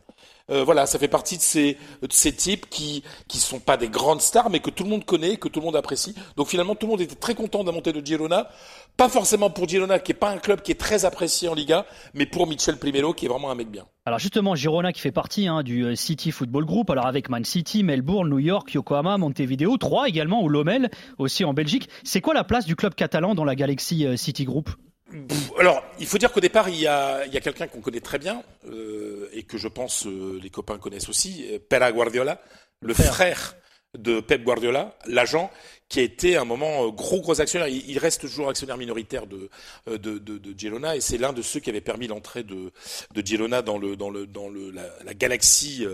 [0.52, 4.50] Euh, voilà, ça fait partie de ces, types qui qui sont pas des grandes stars,
[4.52, 6.14] mais que tout le monde connaît, que tout le monde apprécie.
[6.38, 8.48] Donc finalement, tout le monde était très content de la montée de Girona.
[8.96, 11.86] Pas forcément pour Girona, qui est pas un club qui est très apprécié en Liga,
[12.14, 13.86] mais pour Michel Primero, qui est vraiment un mec bien.
[14.06, 17.44] Alors justement, Girona qui fait partie hein, du euh, City Football Group, alors avec Man
[17.44, 21.90] City, Melbourne, New York, Yokohama, Montevideo, 3 également, ou Lomel, aussi en Belgique.
[22.04, 24.70] C'est quoi la place du club catalan dans la Galaxy euh, City Group?
[25.60, 28.44] Alors, il faut dire qu'au départ, il y a, a quelqu'un qu'on connaît très bien
[28.68, 32.42] euh, et que je pense euh, les copains connaissent aussi, euh, Pera Guardiola,
[32.82, 33.56] le frère
[33.98, 35.52] de Pep Guardiola, l'agent
[35.88, 37.68] qui a été à un moment euh, gros gros actionnaire.
[37.68, 39.50] Il, reste toujours actionnaire minoritaire de
[39.88, 42.72] euh, de, de, de Girona et c'est l'un de ceux qui avait permis l'entrée de
[43.14, 45.86] de Girona dans le dans le dans le la, la Galaxy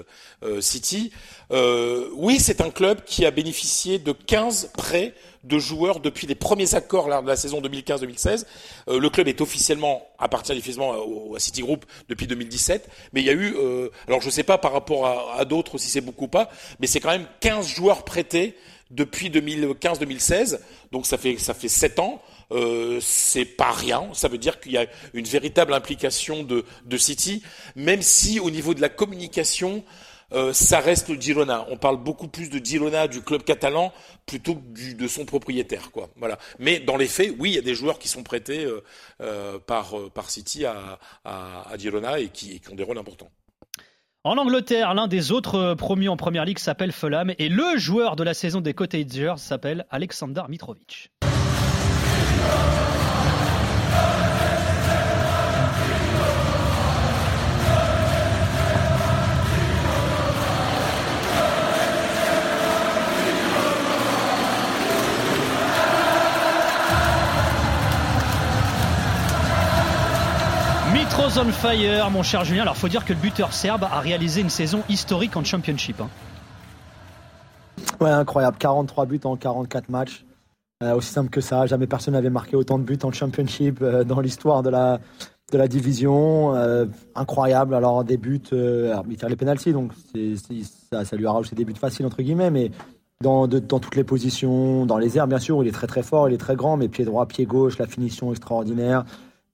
[0.44, 1.12] euh, City.
[1.52, 6.76] Oui, c'est un club qui a bénéficié de 15 prêts de joueurs depuis les premiers
[6.76, 8.46] accords lors de la saison 2015-2016.
[8.88, 13.34] Euh, le club est officiellement appartient à City Group depuis 2017, mais il y a
[13.34, 13.56] eu,
[14.08, 16.50] alors je sais pas par rapport à, à d'autres si c'est beaucoup ou pas,
[16.80, 18.56] mais c'est quand même 15 joueurs prêtés
[18.92, 20.60] depuis 2015-2016,
[20.92, 22.22] donc ça fait ça fait sept ans.
[22.52, 24.10] Euh, c'est pas rien.
[24.14, 27.42] Ça veut dire qu'il y a une véritable implication de, de City,
[27.76, 29.84] même si au niveau de la communication,
[30.34, 31.66] euh, ça reste le Girona.
[31.70, 33.94] On parle beaucoup plus de Girona, du club catalan,
[34.26, 36.10] plutôt que de son propriétaire, quoi.
[36.16, 36.38] Voilà.
[36.60, 38.84] Mais dans les faits, oui, il y a des joueurs qui sont prêtés euh,
[39.22, 43.32] euh, par par City à, à, à Girona et qui ont des rôles importants.
[44.24, 48.16] En Angleterre, l'un des autres euh, promus en Première Ligue s'appelle Fulham et le joueur
[48.16, 51.12] de la saison des Cottagers s'appelle Alexander Mitrovic.
[71.24, 72.64] On fire, mon cher Julien.
[72.64, 76.02] Alors, faut dire que le buteur serbe a réalisé une saison historique en Championship.
[76.02, 76.10] hein.
[78.00, 78.58] Ouais, incroyable.
[78.58, 80.26] 43 buts en 44 matchs.
[80.82, 81.68] Euh, aussi simple que ça.
[81.68, 85.00] Jamais personne n'avait marqué autant de buts en championship euh, dans l'histoire de la,
[85.52, 86.56] de la division.
[86.56, 87.76] Euh, incroyable.
[87.76, 89.92] Alors, des buts, alors, il tire les pénalties, donc
[90.92, 92.72] ça, ça lui a rajouté des buts faciles, entre guillemets, mais
[93.22, 96.30] dans, dans toutes les positions, dans les airs, bien sûr, il est très très fort,
[96.30, 99.06] il est très grand, mais pied droit, pied gauche, la finition extraordinaire.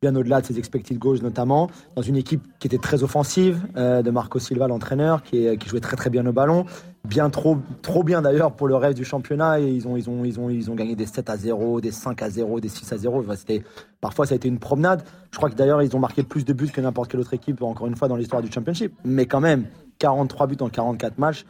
[0.04, 4.04] Bien au-delà de ses expected goals notamment, dans une équipe qui était très offensive, euh,
[4.04, 6.68] de Marco Silva, l'entraîneur, qui, jouait très très bien au ballon,
[7.04, 9.60] bien trop, trop bien d'ailleurs pour le reste du championnat.
[9.60, 11.90] Et ils ont, ils ont, ils ont, ils ont gagné des 7 à 0, des
[11.90, 13.22] 5 à 0, des 6 à 0.
[13.22, 13.64] Enfin, c'était,
[14.00, 15.02] parfois ça a été une promenade.
[15.32, 17.60] Je crois que d'ailleurs ils ont marqué plus de buts que n'importe quelle autre équipe,
[17.64, 18.94] encore une fois, dans l'histoire du championship.
[19.04, 19.66] Mais quand même,
[19.98, 21.44] 43 buts en 44 matchs,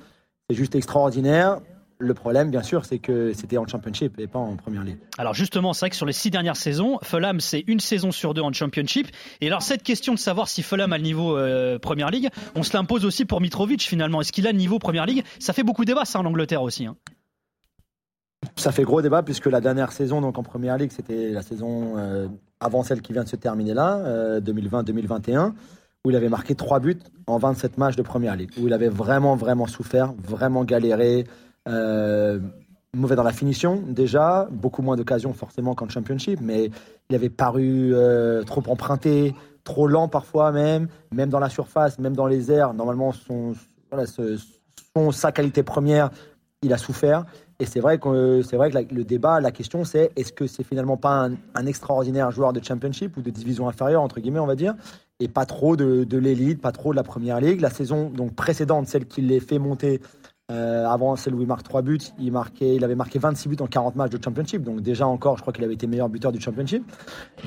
[0.49, 1.60] c'est juste extraordinaire.
[1.99, 4.97] Le problème, bien sûr, c'est que c'était en championship et pas en première ligue.
[5.17, 8.36] Alors justement, c'est vrai que sur les six dernières saisons, Fulham c'est une saison sur
[8.36, 9.07] deux en Championship.
[9.41, 12.62] Et alors cette question de savoir si Fulham a le niveau euh, Première Ligue, on
[12.62, 14.21] se l'impose aussi pour Mitrovic finalement.
[14.21, 15.23] Est-ce qu'il a le niveau Première Ligue?
[15.39, 16.86] Ça fait beaucoup débat ça en Angleterre aussi.
[16.86, 16.95] hein.
[18.55, 21.95] Ça fait gros débat puisque la dernière saison donc en première ligue, c'était la saison
[21.97, 22.27] euh,
[22.60, 25.53] avant celle qui vient de se terminer là, euh, 2020-2021,
[26.05, 28.88] où il avait marqué 3 buts en 27 matchs de première ligue, où il avait
[28.88, 31.25] vraiment, vraiment souffert, vraiment galéré,
[31.67, 32.39] euh,
[32.93, 36.71] mauvais dans la finition déjà, beaucoup moins d'occasions forcément qu'en championship, mais
[37.10, 42.15] il avait paru euh, trop emprunté, trop lent parfois même, même dans la surface, même
[42.15, 42.73] dans les airs.
[42.73, 43.53] Normalement, son,
[45.12, 46.10] sa qualité première,
[46.62, 47.25] il a souffert.
[47.60, 50.97] Et c'est vrai que, vrai que le débat, la question, c'est est-ce que c'est finalement
[50.97, 54.75] pas un, extraordinaire joueur de championship ou de division inférieure, entre guillemets, on va dire,
[55.19, 57.62] et pas trop de, de l'élite, pas trop de la première ligue.
[57.62, 60.01] La saison donc précédente, celle qui les fait monter,
[60.49, 63.67] Euh, avant où il marque 3 buts, il, marquait, il avait marqué 26 buts en
[63.67, 64.63] 40 matchs de championship.
[64.63, 66.89] Donc déjà encore, je crois qu'il avait été meilleur buteur du championship.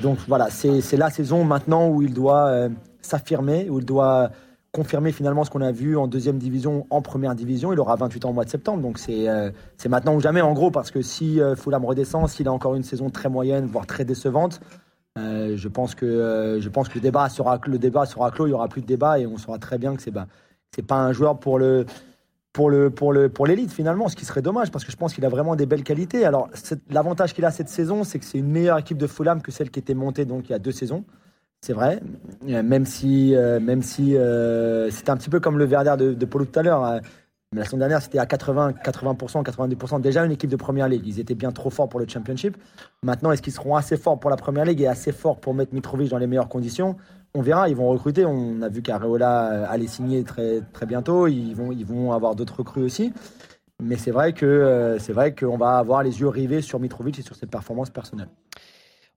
[0.01, 2.69] Donc voilà, c'est la saison maintenant où il doit euh,
[3.01, 4.29] s'affirmer, où il doit
[4.71, 7.73] confirmer finalement ce qu'on a vu en deuxième division, en première division.
[7.73, 10.41] Il aura 28 ans au mois de septembre, donc c'est euh, c'est maintenant ou jamais
[10.41, 13.65] en gros, parce que si euh, Fulham redescend, s'il a encore une saison très moyenne,
[13.65, 14.61] voire très décevante,
[15.17, 18.51] euh, je pense que je pense que le débat sera le débat sera clos, il
[18.51, 20.27] y aura plus de débat et on saura très bien que c'est bah,
[20.73, 21.85] c'est pas un joueur pour le
[22.53, 25.13] pour le pour le pour l'élite finalement, ce qui serait dommage parce que je pense
[25.13, 26.25] qu'il a vraiment des belles qualités.
[26.25, 26.49] Alors
[26.89, 29.71] l'avantage qu'il a cette saison, c'est que c'est une meilleure équipe de Fulham que celle
[29.71, 31.05] qui était montée donc il y a deux saisons.
[31.63, 32.01] C'est vrai,
[32.49, 36.13] Euh, même si, euh, même si euh, c'était un petit peu comme le Verder de,
[36.13, 36.83] de tout à l'heure.
[36.83, 36.99] euh,
[37.53, 41.05] la saison dernière, c'était à 80, 80%, 90% déjà une équipe de première ligue.
[41.05, 42.57] Ils étaient bien trop forts pour le championship.
[43.03, 45.73] Maintenant, est-ce qu'ils seront assez forts pour la première ligue et assez forts pour mettre
[45.73, 46.95] Mitrovic dans les meilleures conditions?
[47.33, 47.69] On verra.
[47.69, 48.25] Ils vont recruter.
[48.25, 51.27] On a vu qu'Areola allait signer très, très bientôt.
[51.27, 53.13] Ils vont, ils vont avoir d'autres recrues aussi.
[53.81, 57.23] Mais c'est vrai que euh, c'est qu'on va avoir les yeux rivés sur Mitrovic et
[57.23, 58.29] sur ses performances personnelles.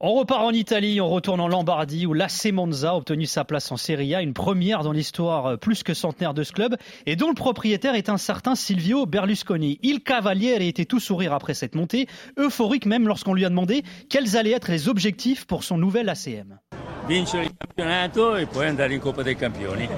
[0.01, 3.71] On repart en Italie, on retourne en Lombardie où l'AC Monza a obtenu sa place
[3.71, 6.75] en Serie A, une première dans l'histoire euh, plus que centenaire de ce club
[7.05, 9.79] et dont le propriétaire est un certain Silvio Berlusconi.
[9.83, 14.35] Il Cavaliere était tout sourire après cette montée, euphorique même lorsqu'on lui a demandé quels
[14.35, 16.59] allaient être les objectifs pour son nouvel ACM.
[17.07, 19.87] Vincere il campionato e poi andare in Coppa dei Campioni.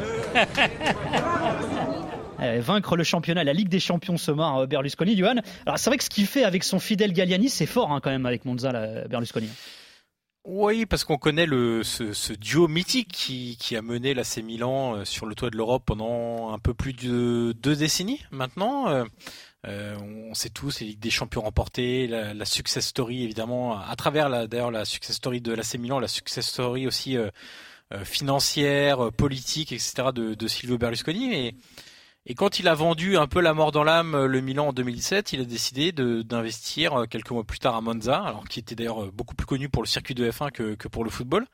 [2.39, 5.37] Eh, vaincre le championnat, la Ligue des Champions se marre euh, Berlusconi, Johan.
[5.65, 8.11] Alors c'est vrai que ce qu'il fait avec son fidèle Galliani, c'est fort hein, quand
[8.11, 9.49] même avec Monza, là, Berlusconi.
[10.45, 14.97] Oui, parce qu'on connaît le, ce, ce duo mythique qui, qui a mené l'AC Milan
[14.97, 19.03] euh, sur le toit de l'Europe pendant un peu plus de deux décennies maintenant.
[19.65, 24.47] Euh, on sait tous les Ligues des Champions remportées, la, success story évidemment, à travers
[24.47, 27.29] d'ailleurs la success story de l'AC Milan, la success story aussi euh,
[27.93, 30.09] euh, financière, politique, etc.
[30.13, 31.55] de, Silvio Berlusconi.
[32.29, 34.73] Et quand il a vendu un peu la mort dans l'âme euh, le Milan en
[34.73, 38.75] 2007, il a décidé d'investir euh, quelques mois plus tard à Monza, alors qui était
[38.75, 41.45] d'ailleurs euh, beaucoup plus connu pour le circuit de F1 que, que pour le football,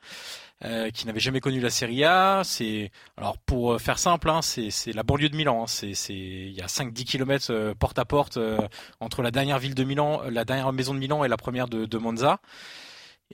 [0.64, 2.42] euh, qui n'avait jamais connu la Serie A.
[2.44, 5.62] C'est alors pour faire simple, hein, c'est la banlieue de Milan.
[5.62, 5.66] hein.
[5.66, 8.58] C'est il y a 5-10 kilomètres euh, porte à porte euh,
[9.00, 11.86] entre la dernière ville de Milan, la dernière maison de Milan et la première de,
[11.86, 12.40] de Monza.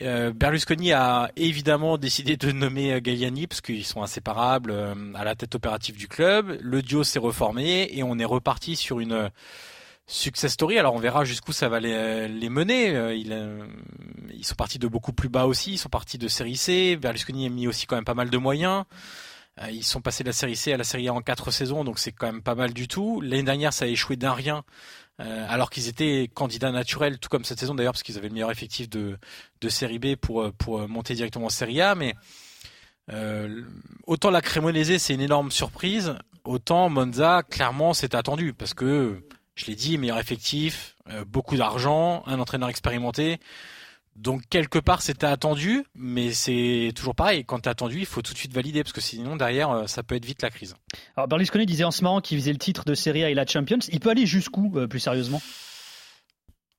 [0.02, 5.24] Euh, Berlusconi a évidemment décidé de nommer euh, Galliani parce qu'ils sont inséparables euh, à
[5.24, 6.58] la tête opérative du club.
[6.60, 9.30] Le duo s'est reformé et on est reparti sur une
[10.06, 10.78] success story.
[10.78, 13.16] Alors on verra jusqu'où ça va les, mener.
[13.18, 13.66] Il, euh,
[14.32, 15.72] ils sont partis de beaucoup plus bas aussi.
[15.72, 16.96] Ils sont partis de série C.
[16.96, 18.84] Berlusconi a mis aussi quand même pas mal de moyens.
[19.62, 21.84] Euh, Ils sont passés de la série C à la série A en quatre saisons,
[21.84, 23.20] donc c'est quand même pas mal du tout.
[23.20, 24.64] L'année dernière, ça a échoué d'un rien,
[25.20, 28.34] euh, alors qu'ils étaient candidats naturels, tout comme cette saison d'ailleurs, parce qu'ils avaient le
[28.34, 29.18] meilleur effectif de,
[29.60, 31.94] de série B pour, euh, monter directement en série A.
[31.94, 32.14] Mais
[34.06, 39.66] autant la Cremonese, c'est une énorme surprise, autant Monza, clairement, c'est attendu, parce que, je
[39.66, 40.94] l'ai dit, meilleur effectif,
[41.26, 43.40] beaucoup d'argent, un entraîneur expérimenté.
[44.20, 47.44] Donc quelque part c'était attendu, mais c'est toujours pareil.
[47.46, 50.02] Quand t'es attendu, il faut tout de suite valider parce que sinon derrière euh, ça
[50.02, 50.74] peut être vite la crise.
[51.16, 53.46] Alors Berlusconi disait en ce moment qu'il visait le titre de Serie A et la
[53.46, 53.78] Champions.
[53.90, 55.40] Il peut aller jusqu'où euh, plus sérieusement?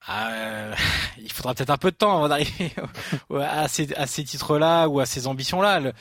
[0.10, 0.74] Euh,
[1.18, 2.72] il faudra peut-être un peu de temps avant d'arriver
[3.40, 5.80] à ces, à ces titres-là ou à ces ambitions-là.
[5.80, 5.94] Le-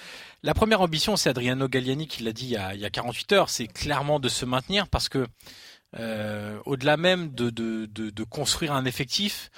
[0.42, 2.90] la première ambition, c'est Adriano Galliani qui l'a dit il y, a, il y a
[2.90, 5.26] 48 heures, c'est clairement de se maintenir parce que
[5.98, 9.50] euh, au-delà même de, de, de, de construire un effectif,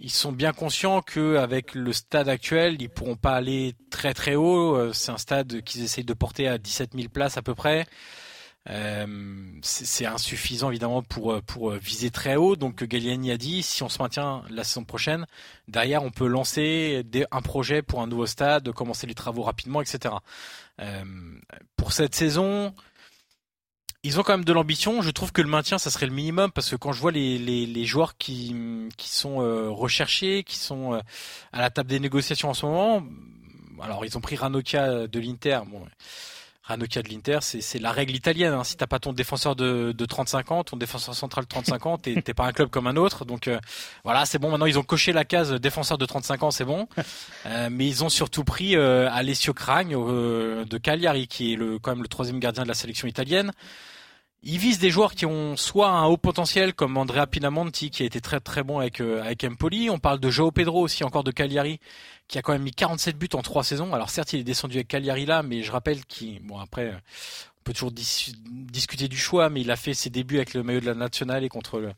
[0.00, 4.74] ils sont bien conscients qu'avec le stade actuel, ils pourront pas aller très très haut.
[4.76, 7.86] Euh, C'est un stade qu'ils essayent de porter à 17 000 places à peu près.
[8.68, 9.06] Euh,
[9.62, 12.56] c'est insuffisant évidemment pour euh, pour viser très haut.
[12.56, 15.26] Donc Galliani a dit si on se maintient la saison prochaine,
[15.66, 19.80] derrière on peut lancer des- un projet pour un nouveau stade, commencer les travaux rapidement,
[19.80, 20.14] etc.
[20.80, 21.02] Euh,
[21.76, 22.74] pour cette saison,
[24.02, 25.02] ils ont quand même de l'ambition.
[25.02, 27.38] Je trouve que le maintien, ça serait le minimum parce que quand je vois les,
[27.38, 28.54] les, les joueurs qui,
[28.96, 31.00] qui sont euh, recherchés, qui sont euh,
[31.52, 33.02] à la table des négociations en ce moment,
[33.82, 35.60] alors ils ont pris Ranocchia de l'Inter.
[35.66, 35.84] Bon,
[36.70, 38.52] Ranocchia de l'Inter, c'est la règle italienne.
[38.52, 38.62] Hein.
[38.62, 41.98] Si t'as pas ton défenseur de, de 35 ans, ton défenseur central de 35 ans,
[41.98, 43.24] t'es t'es pas un club comme un autre.
[43.24, 43.58] Donc euh,
[44.04, 44.50] voilà, c'est bon.
[44.50, 46.88] Maintenant, ils ont coché la case défenseur de 35 ans, c'est bon.
[47.46, 51.78] Euh, mais ils ont surtout pris euh, Alessio Cragno euh, de Cagliari, qui est le,
[51.78, 53.50] quand même le troisième gardien de la sélection italienne.
[54.42, 58.06] Ils visent des joueurs qui ont soit un haut potentiel comme Andrea Pinamonti qui a
[58.06, 59.90] été très très bon avec euh, avec Empoli.
[59.90, 61.78] On parle de Joao Pedro aussi encore de Cagliari
[62.26, 63.92] qui a quand même mis 47 buts en trois saisons.
[63.92, 66.96] Alors certes il est descendu avec Cagliari là, mais je rappelle qu'il bon après euh,
[67.58, 70.62] on peut toujours dis- discuter du choix, mais il a fait ses débuts avec le
[70.62, 71.92] maillot de la nationale et contre le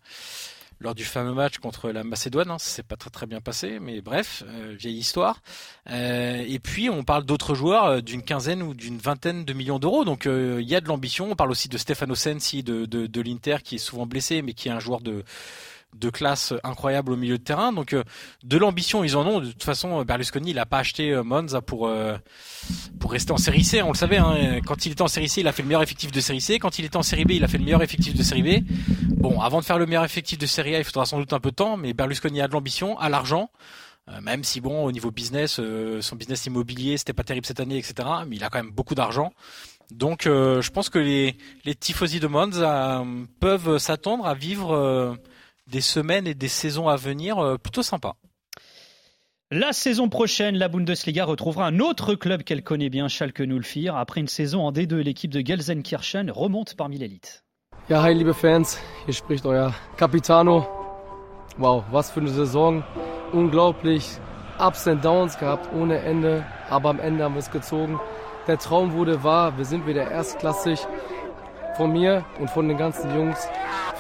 [0.83, 2.51] lors du fameux match contre la Macédoine.
[2.51, 5.41] Hein, ça s'est pas très très bien passé, mais bref, euh, vieille histoire.
[5.91, 9.79] Euh, et puis on parle d'autres joueurs euh, d'une quinzaine ou d'une vingtaine de millions
[9.79, 10.05] d'euros.
[10.05, 11.31] Donc il y a de l'ambition.
[11.31, 14.53] On parle aussi de Stefano Sensi de, de, de l'Inter qui est souvent blessé, mais
[14.53, 15.25] qui est un joueur de
[15.95, 17.73] de classe incroyable au milieu de terrain.
[17.73, 18.05] Donc euh,
[18.45, 19.41] de l'ambition, ils en ont.
[19.41, 22.17] De toute façon, Berlusconi, il a pas acheté euh, Monza pour euh,
[22.99, 23.83] pour rester en série C.
[23.83, 24.19] On le savait.
[24.19, 24.61] Hein.
[24.67, 26.59] Quand il était en série C, il a fait le meilleur effectif de série C.
[26.59, 28.65] Quand il était en série B, il a fait le meilleur effectif de série B.
[29.09, 31.41] Bon, avant de faire le meilleur effectif de série A, il faudra sans doute un
[31.41, 31.77] peu de temps.
[31.77, 33.51] Mais Berlusconi a de l'ambition, a l'argent.
[34.09, 37.61] Euh, même si bon, au niveau business, euh, son business immobilier, c'était pas terrible cette
[37.61, 38.09] année, etc.
[38.27, 39.33] Mais il a quand même beaucoup d'argent.
[39.93, 45.15] Donc, euh, je pense que les les tifosi de euh, peuvent s'attendre à vivre euh,
[45.73, 48.15] des semaines et des saisons à venir euh, plutôt sympas.
[49.51, 53.97] La saison prochaine, la Bundesliga retrouvera un autre club qu'elle connaît bien, Schalke 04.
[53.97, 57.43] Après une saison en D2, l'équipe de Gelsenkirchen remonte parmi l'élite.
[57.89, 60.67] Ja, hi liebe Fans, hier spricht euer Capitano.
[61.59, 62.83] Wow, was für eine Saison.
[63.33, 64.05] Unglaublich.
[64.59, 67.99] Ups and Downs gehabt ohne Ende, aber am Ende haben wir es gezogen.
[68.47, 70.79] Der Traum wurde wahr, wir sind wieder erstklassig.
[71.77, 73.49] Von mir und von den ganzen Jungs.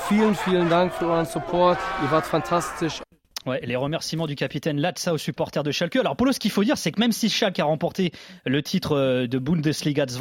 [0.08, 1.78] Vielen, vielen Dank für euren Support.
[2.02, 3.00] Ihr wart fantastisch.
[3.44, 5.96] Ouais, les remerciements du capitaine Latza aux supporters de Schalke.
[5.96, 8.12] Alors Polo, ce qu'il faut dire, c'est que même si Schalke a remporté
[8.44, 10.14] le titre euh, de Bundesliga 2,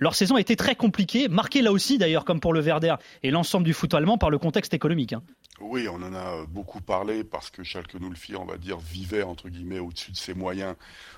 [0.00, 3.30] leur saison a été très compliquée, marquée là aussi d'ailleurs comme pour le Werder et
[3.30, 5.12] l'ensemble du foot allemand par le contexte économique.
[5.12, 5.22] hein.
[5.60, 9.48] Oui, on en a beaucoup parlé parce que Schalke 04, on va dire, vivait entre
[9.48, 10.74] guillemets au-dessus de ses moyens.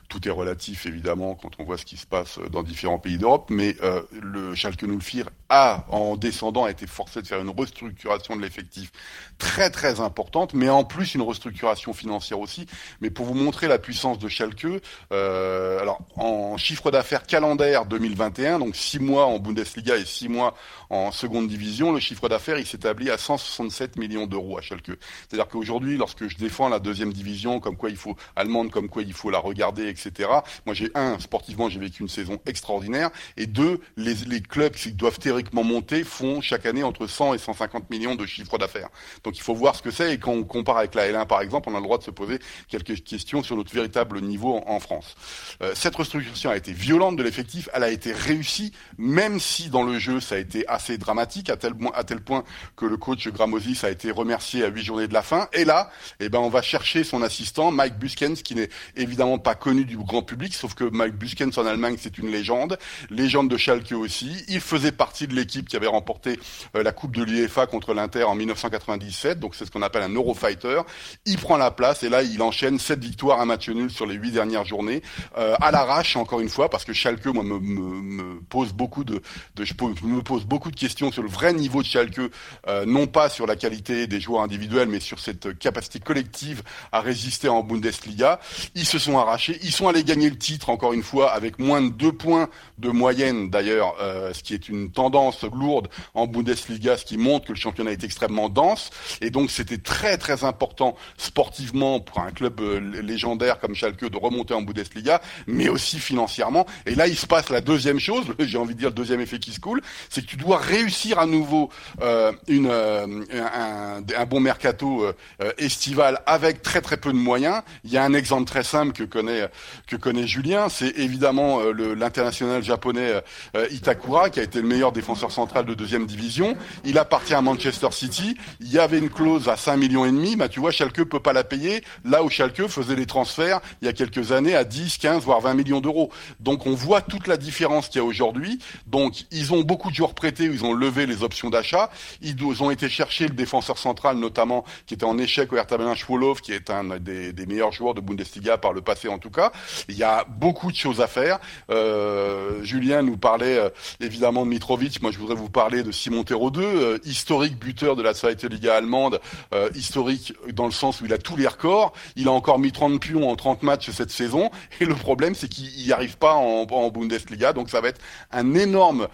[0.09, 3.49] Tout est relatif évidemment quand on voit ce qui se passe dans différents pays d'Europe,
[3.51, 8.43] mais euh, le Schalke 04 a, en descendant, été forcé de faire une restructuration de
[8.43, 8.91] l'effectif
[9.39, 12.67] très très importante, mais en plus une restructuration financière aussi.
[13.01, 14.67] Mais pour vous montrer la puissance de Schalke,
[15.13, 20.55] euh, alors en chiffre d'affaires calendaire 2021, donc six mois en Bundesliga et six mois
[20.91, 24.93] en seconde division, le chiffre d'affaires il s'établit à 167 millions d'euros à Schalke.
[25.29, 29.03] C'est-à-dire qu'aujourd'hui, lorsque je défends la deuxième division, comme quoi il faut allemande, comme quoi
[29.03, 30.29] il faut la regarder, etc.
[30.65, 34.93] Moi, j'ai un sportivement, j'ai vécu une saison extraordinaire, et deux, les, les clubs qui
[34.93, 38.89] doivent théoriquement monter font chaque année entre 100 et 150 millions de chiffre d'affaires.
[39.25, 41.41] Donc il faut voir ce que c'est, et quand on compare avec la L1 par
[41.41, 44.65] exemple, on a le droit de se poser quelques questions sur notre véritable niveau en,
[44.77, 45.15] en France.
[45.63, 49.83] Euh, cette restructuration a été violente de l'effectif, elle a été réussie, même si dans
[49.83, 52.45] le jeu ça a été assez dramatique, à tel, à tel point
[52.77, 55.49] que le coach Gramosis a été remercié à huit journées de la fin.
[55.53, 59.55] Et là, eh ben, on va chercher son assistant, Mike Buskens, qui n'est évidemment pas
[59.55, 62.79] connu du grand public, sauf que Mike Buskens en Allemagne, c'est une légende,
[63.11, 64.45] légende de Schalke aussi.
[64.49, 66.39] Il faisait partie de l'équipe qui avait remporté
[66.75, 70.13] euh, la Coupe de l'UEFA contre l'Inter en 1997, donc c'est ce qu'on appelle un
[70.13, 70.83] Eurofighter.
[71.25, 74.15] Il prend la place et là, il enchaîne sept victoires, un match nul sur les
[74.15, 75.03] huit dernières journées,
[75.39, 79.23] euh, à l'arrache encore une fois, parce que Schalke, moi, me, me, pose beaucoup de,
[79.59, 79.73] je
[80.05, 82.21] me pose beaucoup de questions sur le vrai niveau de Schalke,
[82.67, 87.01] euh, non pas sur la qualité des joueurs individuels, mais sur cette capacité collective à
[87.01, 88.41] résister en Bundesliga.
[88.75, 91.91] Ils se sont arrachés, sont allés gagner le titre encore une fois avec moins de
[91.91, 97.05] deux points de moyenne d'ailleurs, euh, ce qui est une tendance lourde en Bundesliga, ce
[97.05, 98.91] qui montre que le championnat est extrêmement dense.
[99.21, 104.19] Et donc c'était très très important sportivement pour un club euh, légendaire comme Schalke de
[104.19, 106.67] remonter en Bundesliga, mais aussi financièrement.
[106.87, 109.39] Et là il se passe la deuxième chose, j'ai envie de dire le deuxième effet
[109.39, 114.27] qui se coule, c'est que tu dois réussir à nouveau euh, une, euh, un, un
[114.27, 115.13] bon mercato euh,
[115.43, 117.63] euh, estival avec très très peu de moyens.
[117.85, 119.49] Il y a un exemple très simple que connaît
[119.87, 123.23] que connaît Julien, c'est évidemment euh, l'international japonais
[123.57, 126.57] euh, Itakura qui a été le meilleur défenseur central de deuxième division.
[126.85, 128.37] Il appartient à Manchester City.
[128.61, 131.21] Il y avait une clause à 5 millions et demi, bah tu vois Schalke peut
[131.21, 131.83] pas la payer.
[132.05, 135.41] Là où Schalke faisait les transferts il y a quelques années à 10, 15 voire
[135.41, 136.11] 20 millions d'euros.
[136.41, 138.59] Donc on voit toute la différence qu'il y a aujourd'hui.
[138.87, 141.91] Donc ils ont beaucoup de joueurs prêtés, ils ont levé les options d'achat.
[142.23, 145.95] Ils ont été chercher le défenseur central notamment qui était en échec au Hertha Berlin
[145.95, 149.31] Schwolow qui est un des, des meilleurs joueurs de Bundesliga par le passé en tout
[149.31, 149.53] cas.
[149.89, 151.39] Il y a beaucoup de choses à faire.
[151.71, 155.03] Euh, Julien nous parlait euh, évidemment de Mitrovic.
[155.03, 158.45] Moi, je voudrais vous parler de Simon Terreau 2, euh, historique buteur de la Zweite
[158.45, 159.21] Liga allemande,
[159.55, 161.93] euh, historique dans le sens où il a tous les records.
[162.17, 164.51] Il a encore mis 30 pions en 30 matchs cette saison.
[164.81, 167.53] Et le problème, c'est qu'il n'y arrive pas en, Bundesliga.
[167.53, 169.09] Donc, ça va être un énorme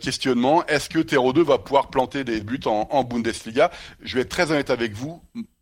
[0.00, 0.64] questionnement.
[0.66, 3.70] Est-ce que Terreau 2 va pouvoir planter des buts en Bundesliga?
[4.02, 5.20] Je vais être très honnête avec vous.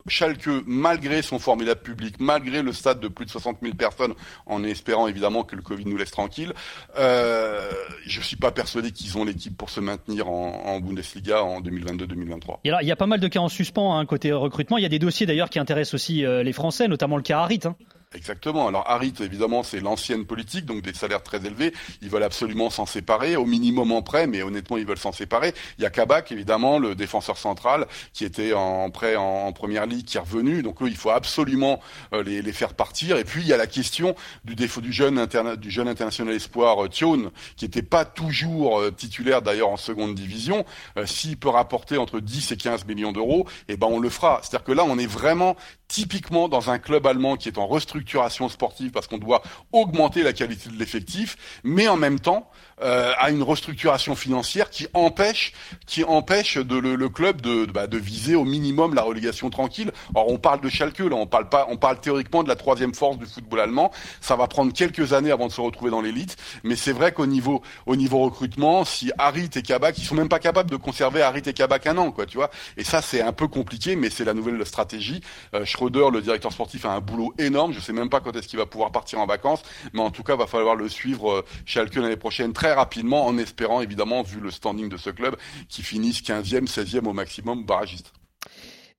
[0.08, 4.14] Schalke, malgré son formidable public, malgré le stade de plus de 60 000 personnes,
[4.46, 6.52] en espérant évidemment que le Covid nous laisse tranquille,
[6.98, 7.70] euh,
[8.06, 12.58] je suis pas persuadé qu'ils ont l'équipe pour se maintenir en, Bundesliga en 2022-2023.
[12.64, 14.78] Et alors, il y a pas mal de cas en suspens hein, côté recrutement.
[14.78, 17.46] Il y a des dossiers d'ailleurs qui intéressent aussi euh, les Français, notamment le cas
[17.64, 17.76] hein.
[18.14, 18.68] Exactement.
[18.68, 21.74] Alors Harit, évidemment, c'est l'ancienne politique, donc des salaires très élevés.
[22.02, 25.52] Ils veulent absolument s'en séparer, au minimum en prêt, mais honnêtement, ils veulent s'en séparer.
[25.78, 30.06] Il y a Kabak, évidemment, le défenseur central, qui était en prêt en, première ligue,
[30.06, 30.62] qui est revenu.
[30.62, 31.80] Donc eux, il faut absolument
[32.12, 33.16] euh, les, faire partir.
[33.16, 34.14] Et puis il y a la question
[34.44, 39.70] du défaut du jeune, international espoir euh, Thion, qui n'était pas toujours euh, titulaire d'ailleurs
[39.70, 40.64] en seconde division.
[41.06, 44.40] S'il peut rapporter entre 10 et 15 millions d'euros, eh ben on le fera.
[44.42, 45.56] C'est-à-dire que là, on est vraiment
[45.88, 48.05] typiquement dans un club allemand qui est en restructuration
[48.48, 49.42] sportive parce qu'on doit
[49.72, 52.50] augmenter la qualité de l'effectif, mais en même temps
[52.82, 55.54] euh, à une restructuration financière qui empêche,
[55.86, 57.40] qui empêche le, club
[57.72, 59.92] bah, de, viser au minimum la relégation tranquille.
[60.14, 62.94] Or on parle de Schalke, là on parle pas, on parle théoriquement de la troisième
[62.94, 63.90] force du football allemand.
[64.20, 67.24] Ça va prendre quelques années avant de se retrouver dans l'élite, mais c'est vrai qu'au
[67.24, 71.22] niveau, au niveau recrutement, si Harit et Kabak, ils sont même pas capables de conserver
[71.22, 72.50] Harit et Kabak un an, quoi, tu vois.
[72.76, 75.22] Et ça c'est un peu compliqué, mais c'est la nouvelle stratégie.
[75.54, 77.72] Euh, Schroeder, le directeur sportif, a un boulot énorme.
[77.72, 79.62] Je sais même pas quand est-ce qu'il va pouvoir partir en vacances,
[79.94, 83.80] mais en tout cas, va falloir le suivre euh, Schalke l'année prochaine rapidement, en espérant
[83.80, 85.36] évidemment, vu le standing de ce club,
[85.68, 88.12] qu'il finisse 15e, 16e au maximum barragiste.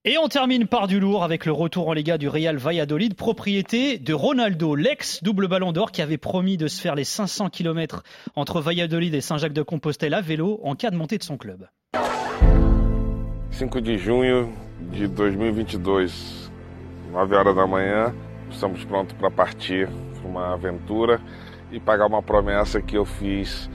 [0.05, 3.97] Et on termine par du lourd avec le retour en Liga du Real Valladolid, propriété
[3.97, 8.03] de Ronaldo, l'ex double ballon d'or qui avait promis de se faire les 500 km
[8.36, 11.68] entre Valladolid et Saint-Jacques-de-Compostelle à vélo en cas de montée de son club.
[13.51, 14.49] 5 de junho
[14.93, 16.07] de 2022,
[17.11, 18.13] 9 horas da manhã,
[18.49, 21.20] estamos prontos para partir para uma aventura
[21.72, 23.70] e pagar uma promessa que eu fiz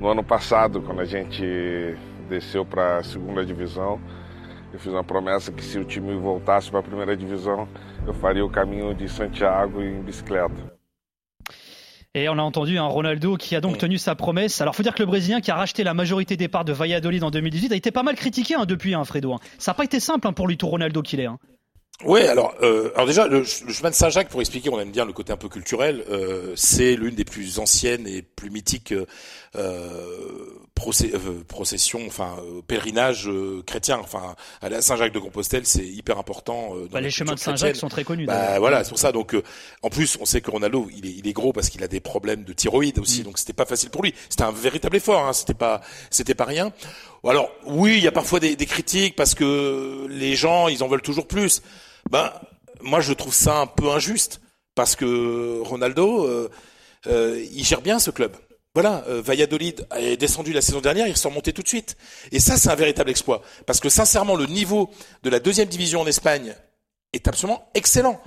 [0.00, 1.44] no ano passado, quando a gente
[2.28, 4.00] desceu para a segunda divisão.
[4.72, 7.68] Eu fiz uma promessa que se o time voltasse para a primeira divisão,
[8.06, 10.72] eu faria o caminho de Santiago em bicicleta.
[12.14, 14.60] Et on a entendu un Ronaldo qui a donc tenu sa promesse.
[14.60, 17.24] Alors faut dire que le Brésilien qui a racheté la majorité des parts de Valladolid
[17.24, 19.32] en 2018 a été pas mal critiqué hein, depuis, hein, Fredo.
[19.32, 19.38] Hein.
[19.58, 21.28] Ça n'a pas été simple hein, pour lui tout Ronaldo qu'il est.
[22.04, 25.12] Ouais, alors, euh, alors déjà, le, chemin de Saint-Jacques, pour expliquer, on aime bien le
[25.12, 29.06] côté un peu culturel, euh, c'est l'une des plus anciennes et plus mythiques euh,
[29.54, 33.98] euh, processions, enfin euh, pèlerinage euh, chrétien.
[34.02, 36.74] Enfin, aller à Saint-Jacques de Compostelle, c'est hyper important.
[36.90, 38.26] Bah, les chemins de Saint-Jacques sont très connus.
[38.26, 39.12] Bah, voilà, c'est pour ça.
[39.12, 39.36] Donc,
[39.82, 42.00] en plus, on sait que Ronaldo, il est, il est gros parce qu'il a des
[42.00, 43.24] problèmes de thyroïde aussi, mm.
[43.24, 44.12] donc c'était pas facile pour lui.
[44.28, 46.72] C'était un véritable effort, hein, c'était pas, c'était pas rien.
[47.24, 51.02] Alors, oui, il y a parfois des, critiques parce que les gens, ils en veulent
[51.02, 51.62] toujours plus.
[52.10, 52.32] Ben,
[52.80, 54.40] moi, je trouve ça un peu injuste
[54.74, 56.50] parce que Ronaldo, euh,
[57.06, 58.36] euh, il gère bien ce club.
[58.74, 61.96] Voilà, euh, Valladolid est descendu la saison dernière, ils sont montés tout de suite.
[62.32, 63.42] Et ça, c'est un véritable exploit.
[63.66, 64.90] Parce que sincèrement, le niveau
[65.22, 66.54] de la deuxième division en Espagne
[67.12, 68.20] est absolument excellent.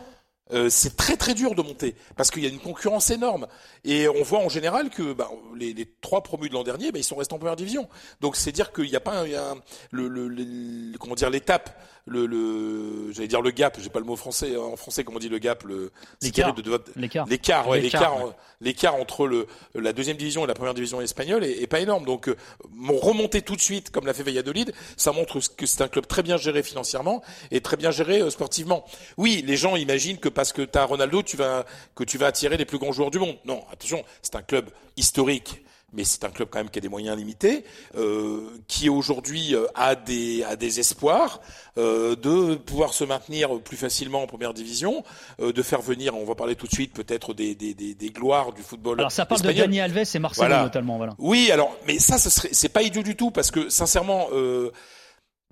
[0.53, 3.47] Euh, c'est très très dur de monter parce qu'il y a une concurrence énorme
[3.83, 7.03] et on voit en général que bah, les, trois promus de l'an dernier, bah, ils
[7.03, 7.89] sont restés en première division.
[8.21, 9.55] Donc c'est dire qu'il n'y a pas un,
[9.89, 11.75] le, le, le, comment dire l'étape,
[12.05, 15.19] le, le j'allais dire le gap, j'ai pas le mot français en français comment on
[15.19, 15.91] dit le gap, le
[16.21, 16.55] l'écart,
[16.95, 21.43] l'écart, l'écart, ouais, l'écart, l'écart entre le la deuxième division et la première division espagnole
[21.43, 22.05] est, est pas énorme.
[22.05, 22.35] Donc euh,
[22.71, 26.05] mon remonter tout de suite comme l'a fait Valladolid, ça montre que c'est un club
[26.05, 28.85] très bien géré financièrement et très bien géré euh, sportivement.
[29.17, 32.27] Oui, les gens imaginent que parce que tu as Ronaldo, tu vas, que tu vas
[32.27, 33.37] attirer les plus grands joueurs du monde.
[33.45, 36.89] Non, attention, c'est un club historique mais c'est un club quand même qui a des
[36.89, 37.63] moyens limités,
[37.95, 41.41] euh, qui aujourd'hui euh, a des a des espoirs
[41.77, 45.03] euh, de pouvoir se maintenir plus facilement en première division,
[45.39, 48.09] euh, de faire venir, on va parler tout de suite peut-être des, des, des, des
[48.09, 48.99] gloires du football.
[48.99, 51.13] Alors ça parle de Dani Alves et Marcelo notamment, voilà.
[51.17, 54.27] Oui, alors mais ça, ce serait c'est pas idiot du tout parce que sincèrement.
[54.33, 54.71] Euh,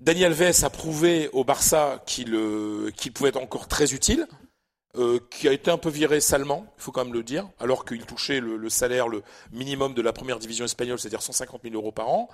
[0.00, 2.36] Dani Alves a prouvé au Barça qu'il
[2.96, 4.26] qu'il pouvait être encore très utile.
[4.96, 7.84] Euh, qui a été un peu viré salement, il faut quand même le dire, alors
[7.84, 11.90] qu'il touchait le, salaire le minimum de la première division espagnole, c'est-à-dire 150 000 euros
[11.90, 12.28] par an.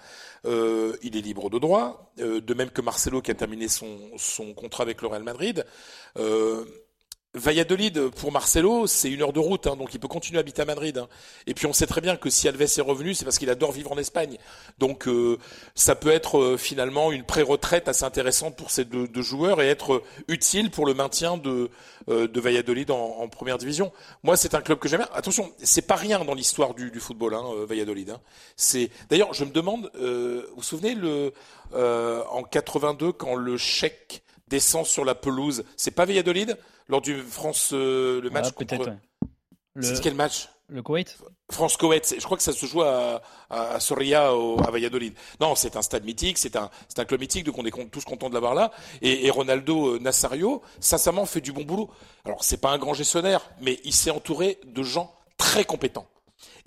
[0.45, 4.53] Euh, il est libre de droit, euh, de même que Marcelo qui a terminé son
[4.55, 5.65] contrat avec le Real Madrid.
[7.35, 10.41] Euh, Valladolid pour Marcelo, c'est une heure de route, hein, donc il peut continuer à
[10.41, 10.99] habiter à Madrid.
[10.99, 11.09] Hein.
[11.47, 13.73] Et puis on sait très bien que si Alves est revenu, c'est parce qu'il adore
[13.73, 14.37] vivre en Espagne.
[14.79, 15.39] Donc euh,
[15.75, 19.69] ça peut être euh, finalement une pré-retraite assez intéressante pour ces deux, deux, joueurs et
[19.69, 21.71] être utile pour le maintien de,
[22.09, 23.93] euh, de Valladolid en, en, première division.
[24.23, 25.07] Moi, c'est un club que j'aime.
[25.15, 28.11] Attention, c'est pas rien dans l'histoire du, du, football, hein, Valladolid.
[28.11, 28.21] Hein.
[28.57, 31.33] C'est d'ailleurs, je me demande, vous vous souvenez le
[31.73, 36.59] en 82 quand le Chèque descend sur la pelouse, c'est pas Valladolid?
[36.91, 38.89] Lors du France euh, le match ah, contre.
[38.89, 39.83] Ouais.
[39.83, 40.49] C'est quel match?
[40.69, 41.17] Le Koweït?
[41.51, 42.15] France Koweït.
[42.17, 45.15] Je crois que ça se joue à, à, à Soria, au, à Valladolid.
[45.41, 48.05] Non, c'est un stade mythique, c'est un, c'est un club mythique, donc on est tous
[48.05, 48.71] contents de l'avoir là.
[49.03, 51.91] Et, et Ronaldo euh, Nazario, sincèrement, fait du bon boulot.
[52.25, 56.07] Alors, c'est pas un grand gestionnaire, mais il s'est entouré de gens très compétents.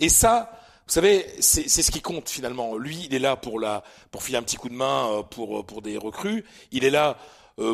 [0.00, 0.50] Et ça,
[0.86, 2.76] vous savez, c'est ce qui compte finalement.
[2.76, 5.64] Lui, il est là pour la, pour filer un petit coup de main euh, pour
[5.64, 6.44] pour des recrues.
[6.72, 7.16] Il est là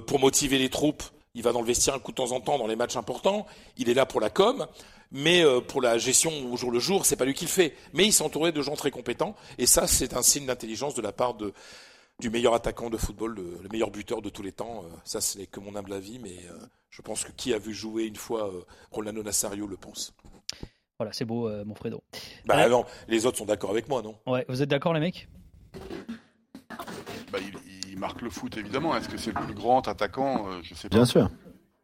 [0.07, 1.03] pour motiver les troupes
[1.35, 3.47] Il va dans le vestiaire un coup de temps en temps dans les matchs importants.
[3.77, 4.67] Il est là pour la com,
[5.13, 7.77] mais euh, pour la gestion au jour le jour, c'est pas lui qui le fait.
[7.93, 11.03] Mais il s'est entouré de gens très compétents, et ça, c'est un signe d'intelligence de
[11.03, 11.53] la part de
[12.19, 14.85] du meilleur attaquant de football, le, le meilleur buteur de tous les temps.
[14.85, 17.73] Euh, ça, c'est que mon humble avis, mais euh, je pense que qui a vu
[17.73, 18.53] jouer une fois
[18.91, 20.13] Rolando Nazario le pense.
[20.99, 22.03] Voilà, c'est beau, euh, mon Fredo.
[22.45, 24.19] Bah non, les autres sont d'accord avec moi, non?
[24.27, 25.29] Ouais, vous êtes d'accord, les mecs?
[27.33, 27.55] Bah, il,
[27.91, 28.97] il marque le foot évidemment.
[28.97, 30.97] Est-ce que c'est le plus grand attaquant Euh, Je sais pas.
[30.97, 31.29] Bien sûr.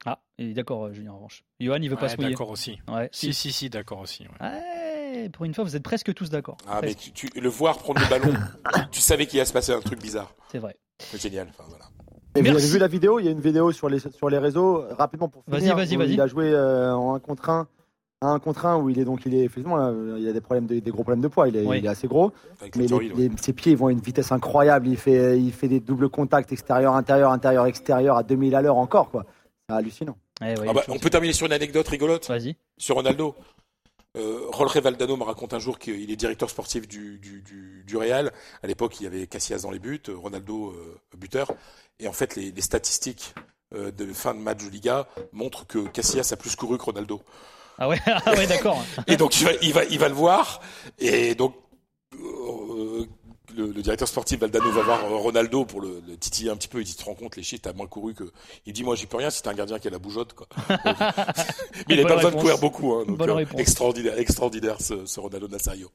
[0.04, 1.42] Ah, il est d'accord, euh, Julien, en revanche.
[1.58, 2.30] Johan, il veut pas se mouiller.
[2.30, 2.78] d'accord aussi.
[2.88, 3.08] Ouais.
[3.12, 4.22] Si, si, si, d'accord aussi.
[4.24, 4.46] ouais.
[4.48, 6.56] Ouais, pour une fois, vous êtes presque tous d'accord.
[6.68, 8.32] Ah, mais tu, tu- le voir prendre le ballon,
[8.92, 10.32] tu savais qu'il allait se passer un truc bizarre.
[10.52, 10.76] C'est vrai.
[10.98, 11.48] C'est génial.
[11.50, 11.84] Enfin, voilà.
[12.36, 12.64] Et vous Merci.
[12.64, 13.18] avez vu la vidéo?
[13.18, 15.76] Il y a une vidéo sur les, sur les réseaux, rapidement pour Vas-y, finir.
[15.76, 16.12] vas-y, où vas-y.
[16.12, 17.66] Il a joué euh, en 1 contre 1,
[18.22, 20.40] un contre 1 où il est donc, il est, effectivement, là, il y a des
[20.40, 21.78] problèmes, de- des gros problèmes de poids, il est, Oui.
[21.78, 22.32] il est assez gros.
[22.60, 25.68] Avec Mais les- les- ses pieds vont à une vitesse incroyable, il fait, il fait
[25.68, 29.26] des doubles contacts extérieur, intérieur, intérieur, extérieur à 2000 à l'heure encore, quoi.
[29.68, 30.16] C'est hallucinant.
[30.40, 32.56] Eh ouais, Ah bah, on peut terminer sur une anecdote rigolote Vas-y.
[32.78, 33.34] sur Ronaldo.
[34.16, 37.96] Euh, Jorge Valdano me raconte un jour qu'il est directeur sportif du, du, du, du
[37.98, 38.32] Real.
[38.62, 41.52] À l'époque, il y avait Casillas dans les buts, Ronaldo euh, buteur.
[42.00, 43.34] Et en fait, les, les statistiques
[43.74, 47.20] euh, de fin de match de Liga montrent que Casillas a plus couru que Ronaldo.
[47.78, 48.84] Ah ouais, ah ouais d'accord.
[49.06, 50.60] Et donc il va, il va, il va le voir.
[50.98, 51.54] Et donc
[52.14, 53.06] euh,
[53.56, 56.68] le, le directeur sportif Valdano va voir euh, Ronaldo pour le, le titiller un petit
[56.68, 56.80] peu.
[56.80, 58.24] Il dit, tu te rends compte, les chiens, t'as moins couru que.
[58.66, 60.46] Il dit, moi, j'y peux rien si t'es un gardien qui a la bougeotte, quoi.
[60.68, 60.78] Donc,
[61.88, 63.04] mais il n'a pas besoin de courir beaucoup, hein.
[63.06, 63.44] Donc, Bonne euh,
[64.16, 65.90] extraordinaire, ce, ce Ronaldo Nazario.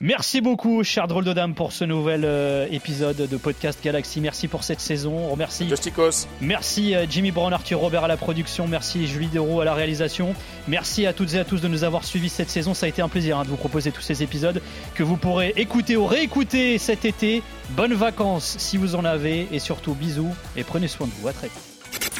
[0.00, 4.20] Merci beaucoup, cher drôle de dame, pour ce nouvel euh, épisode de Podcast Galaxy.
[4.20, 5.16] Merci pour cette saison.
[5.16, 6.26] On remercie Justicos.
[6.40, 10.34] Merci euh, Jimmy Brown, Arthur Robert à la production, merci Julie Deroux à la réalisation.
[10.66, 12.74] Merci à toutes et à tous de nous avoir suivis cette saison.
[12.74, 14.60] Ça a été un plaisir hein, de vous proposer tous ces épisodes
[14.96, 17.44] que vous pourrez écouter ou réécouter cet été.
[17.70, 21.28] Bonnes vacances si vous en avez et surtout bisous et prenez soin de vous.
[21.28, 22.10] À très vite.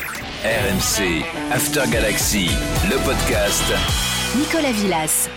[0.44, 2.46] RMC After Galaxy,
[2.88, 3.64] le podcast.
[4.38, 5.28] Nicolas Villas.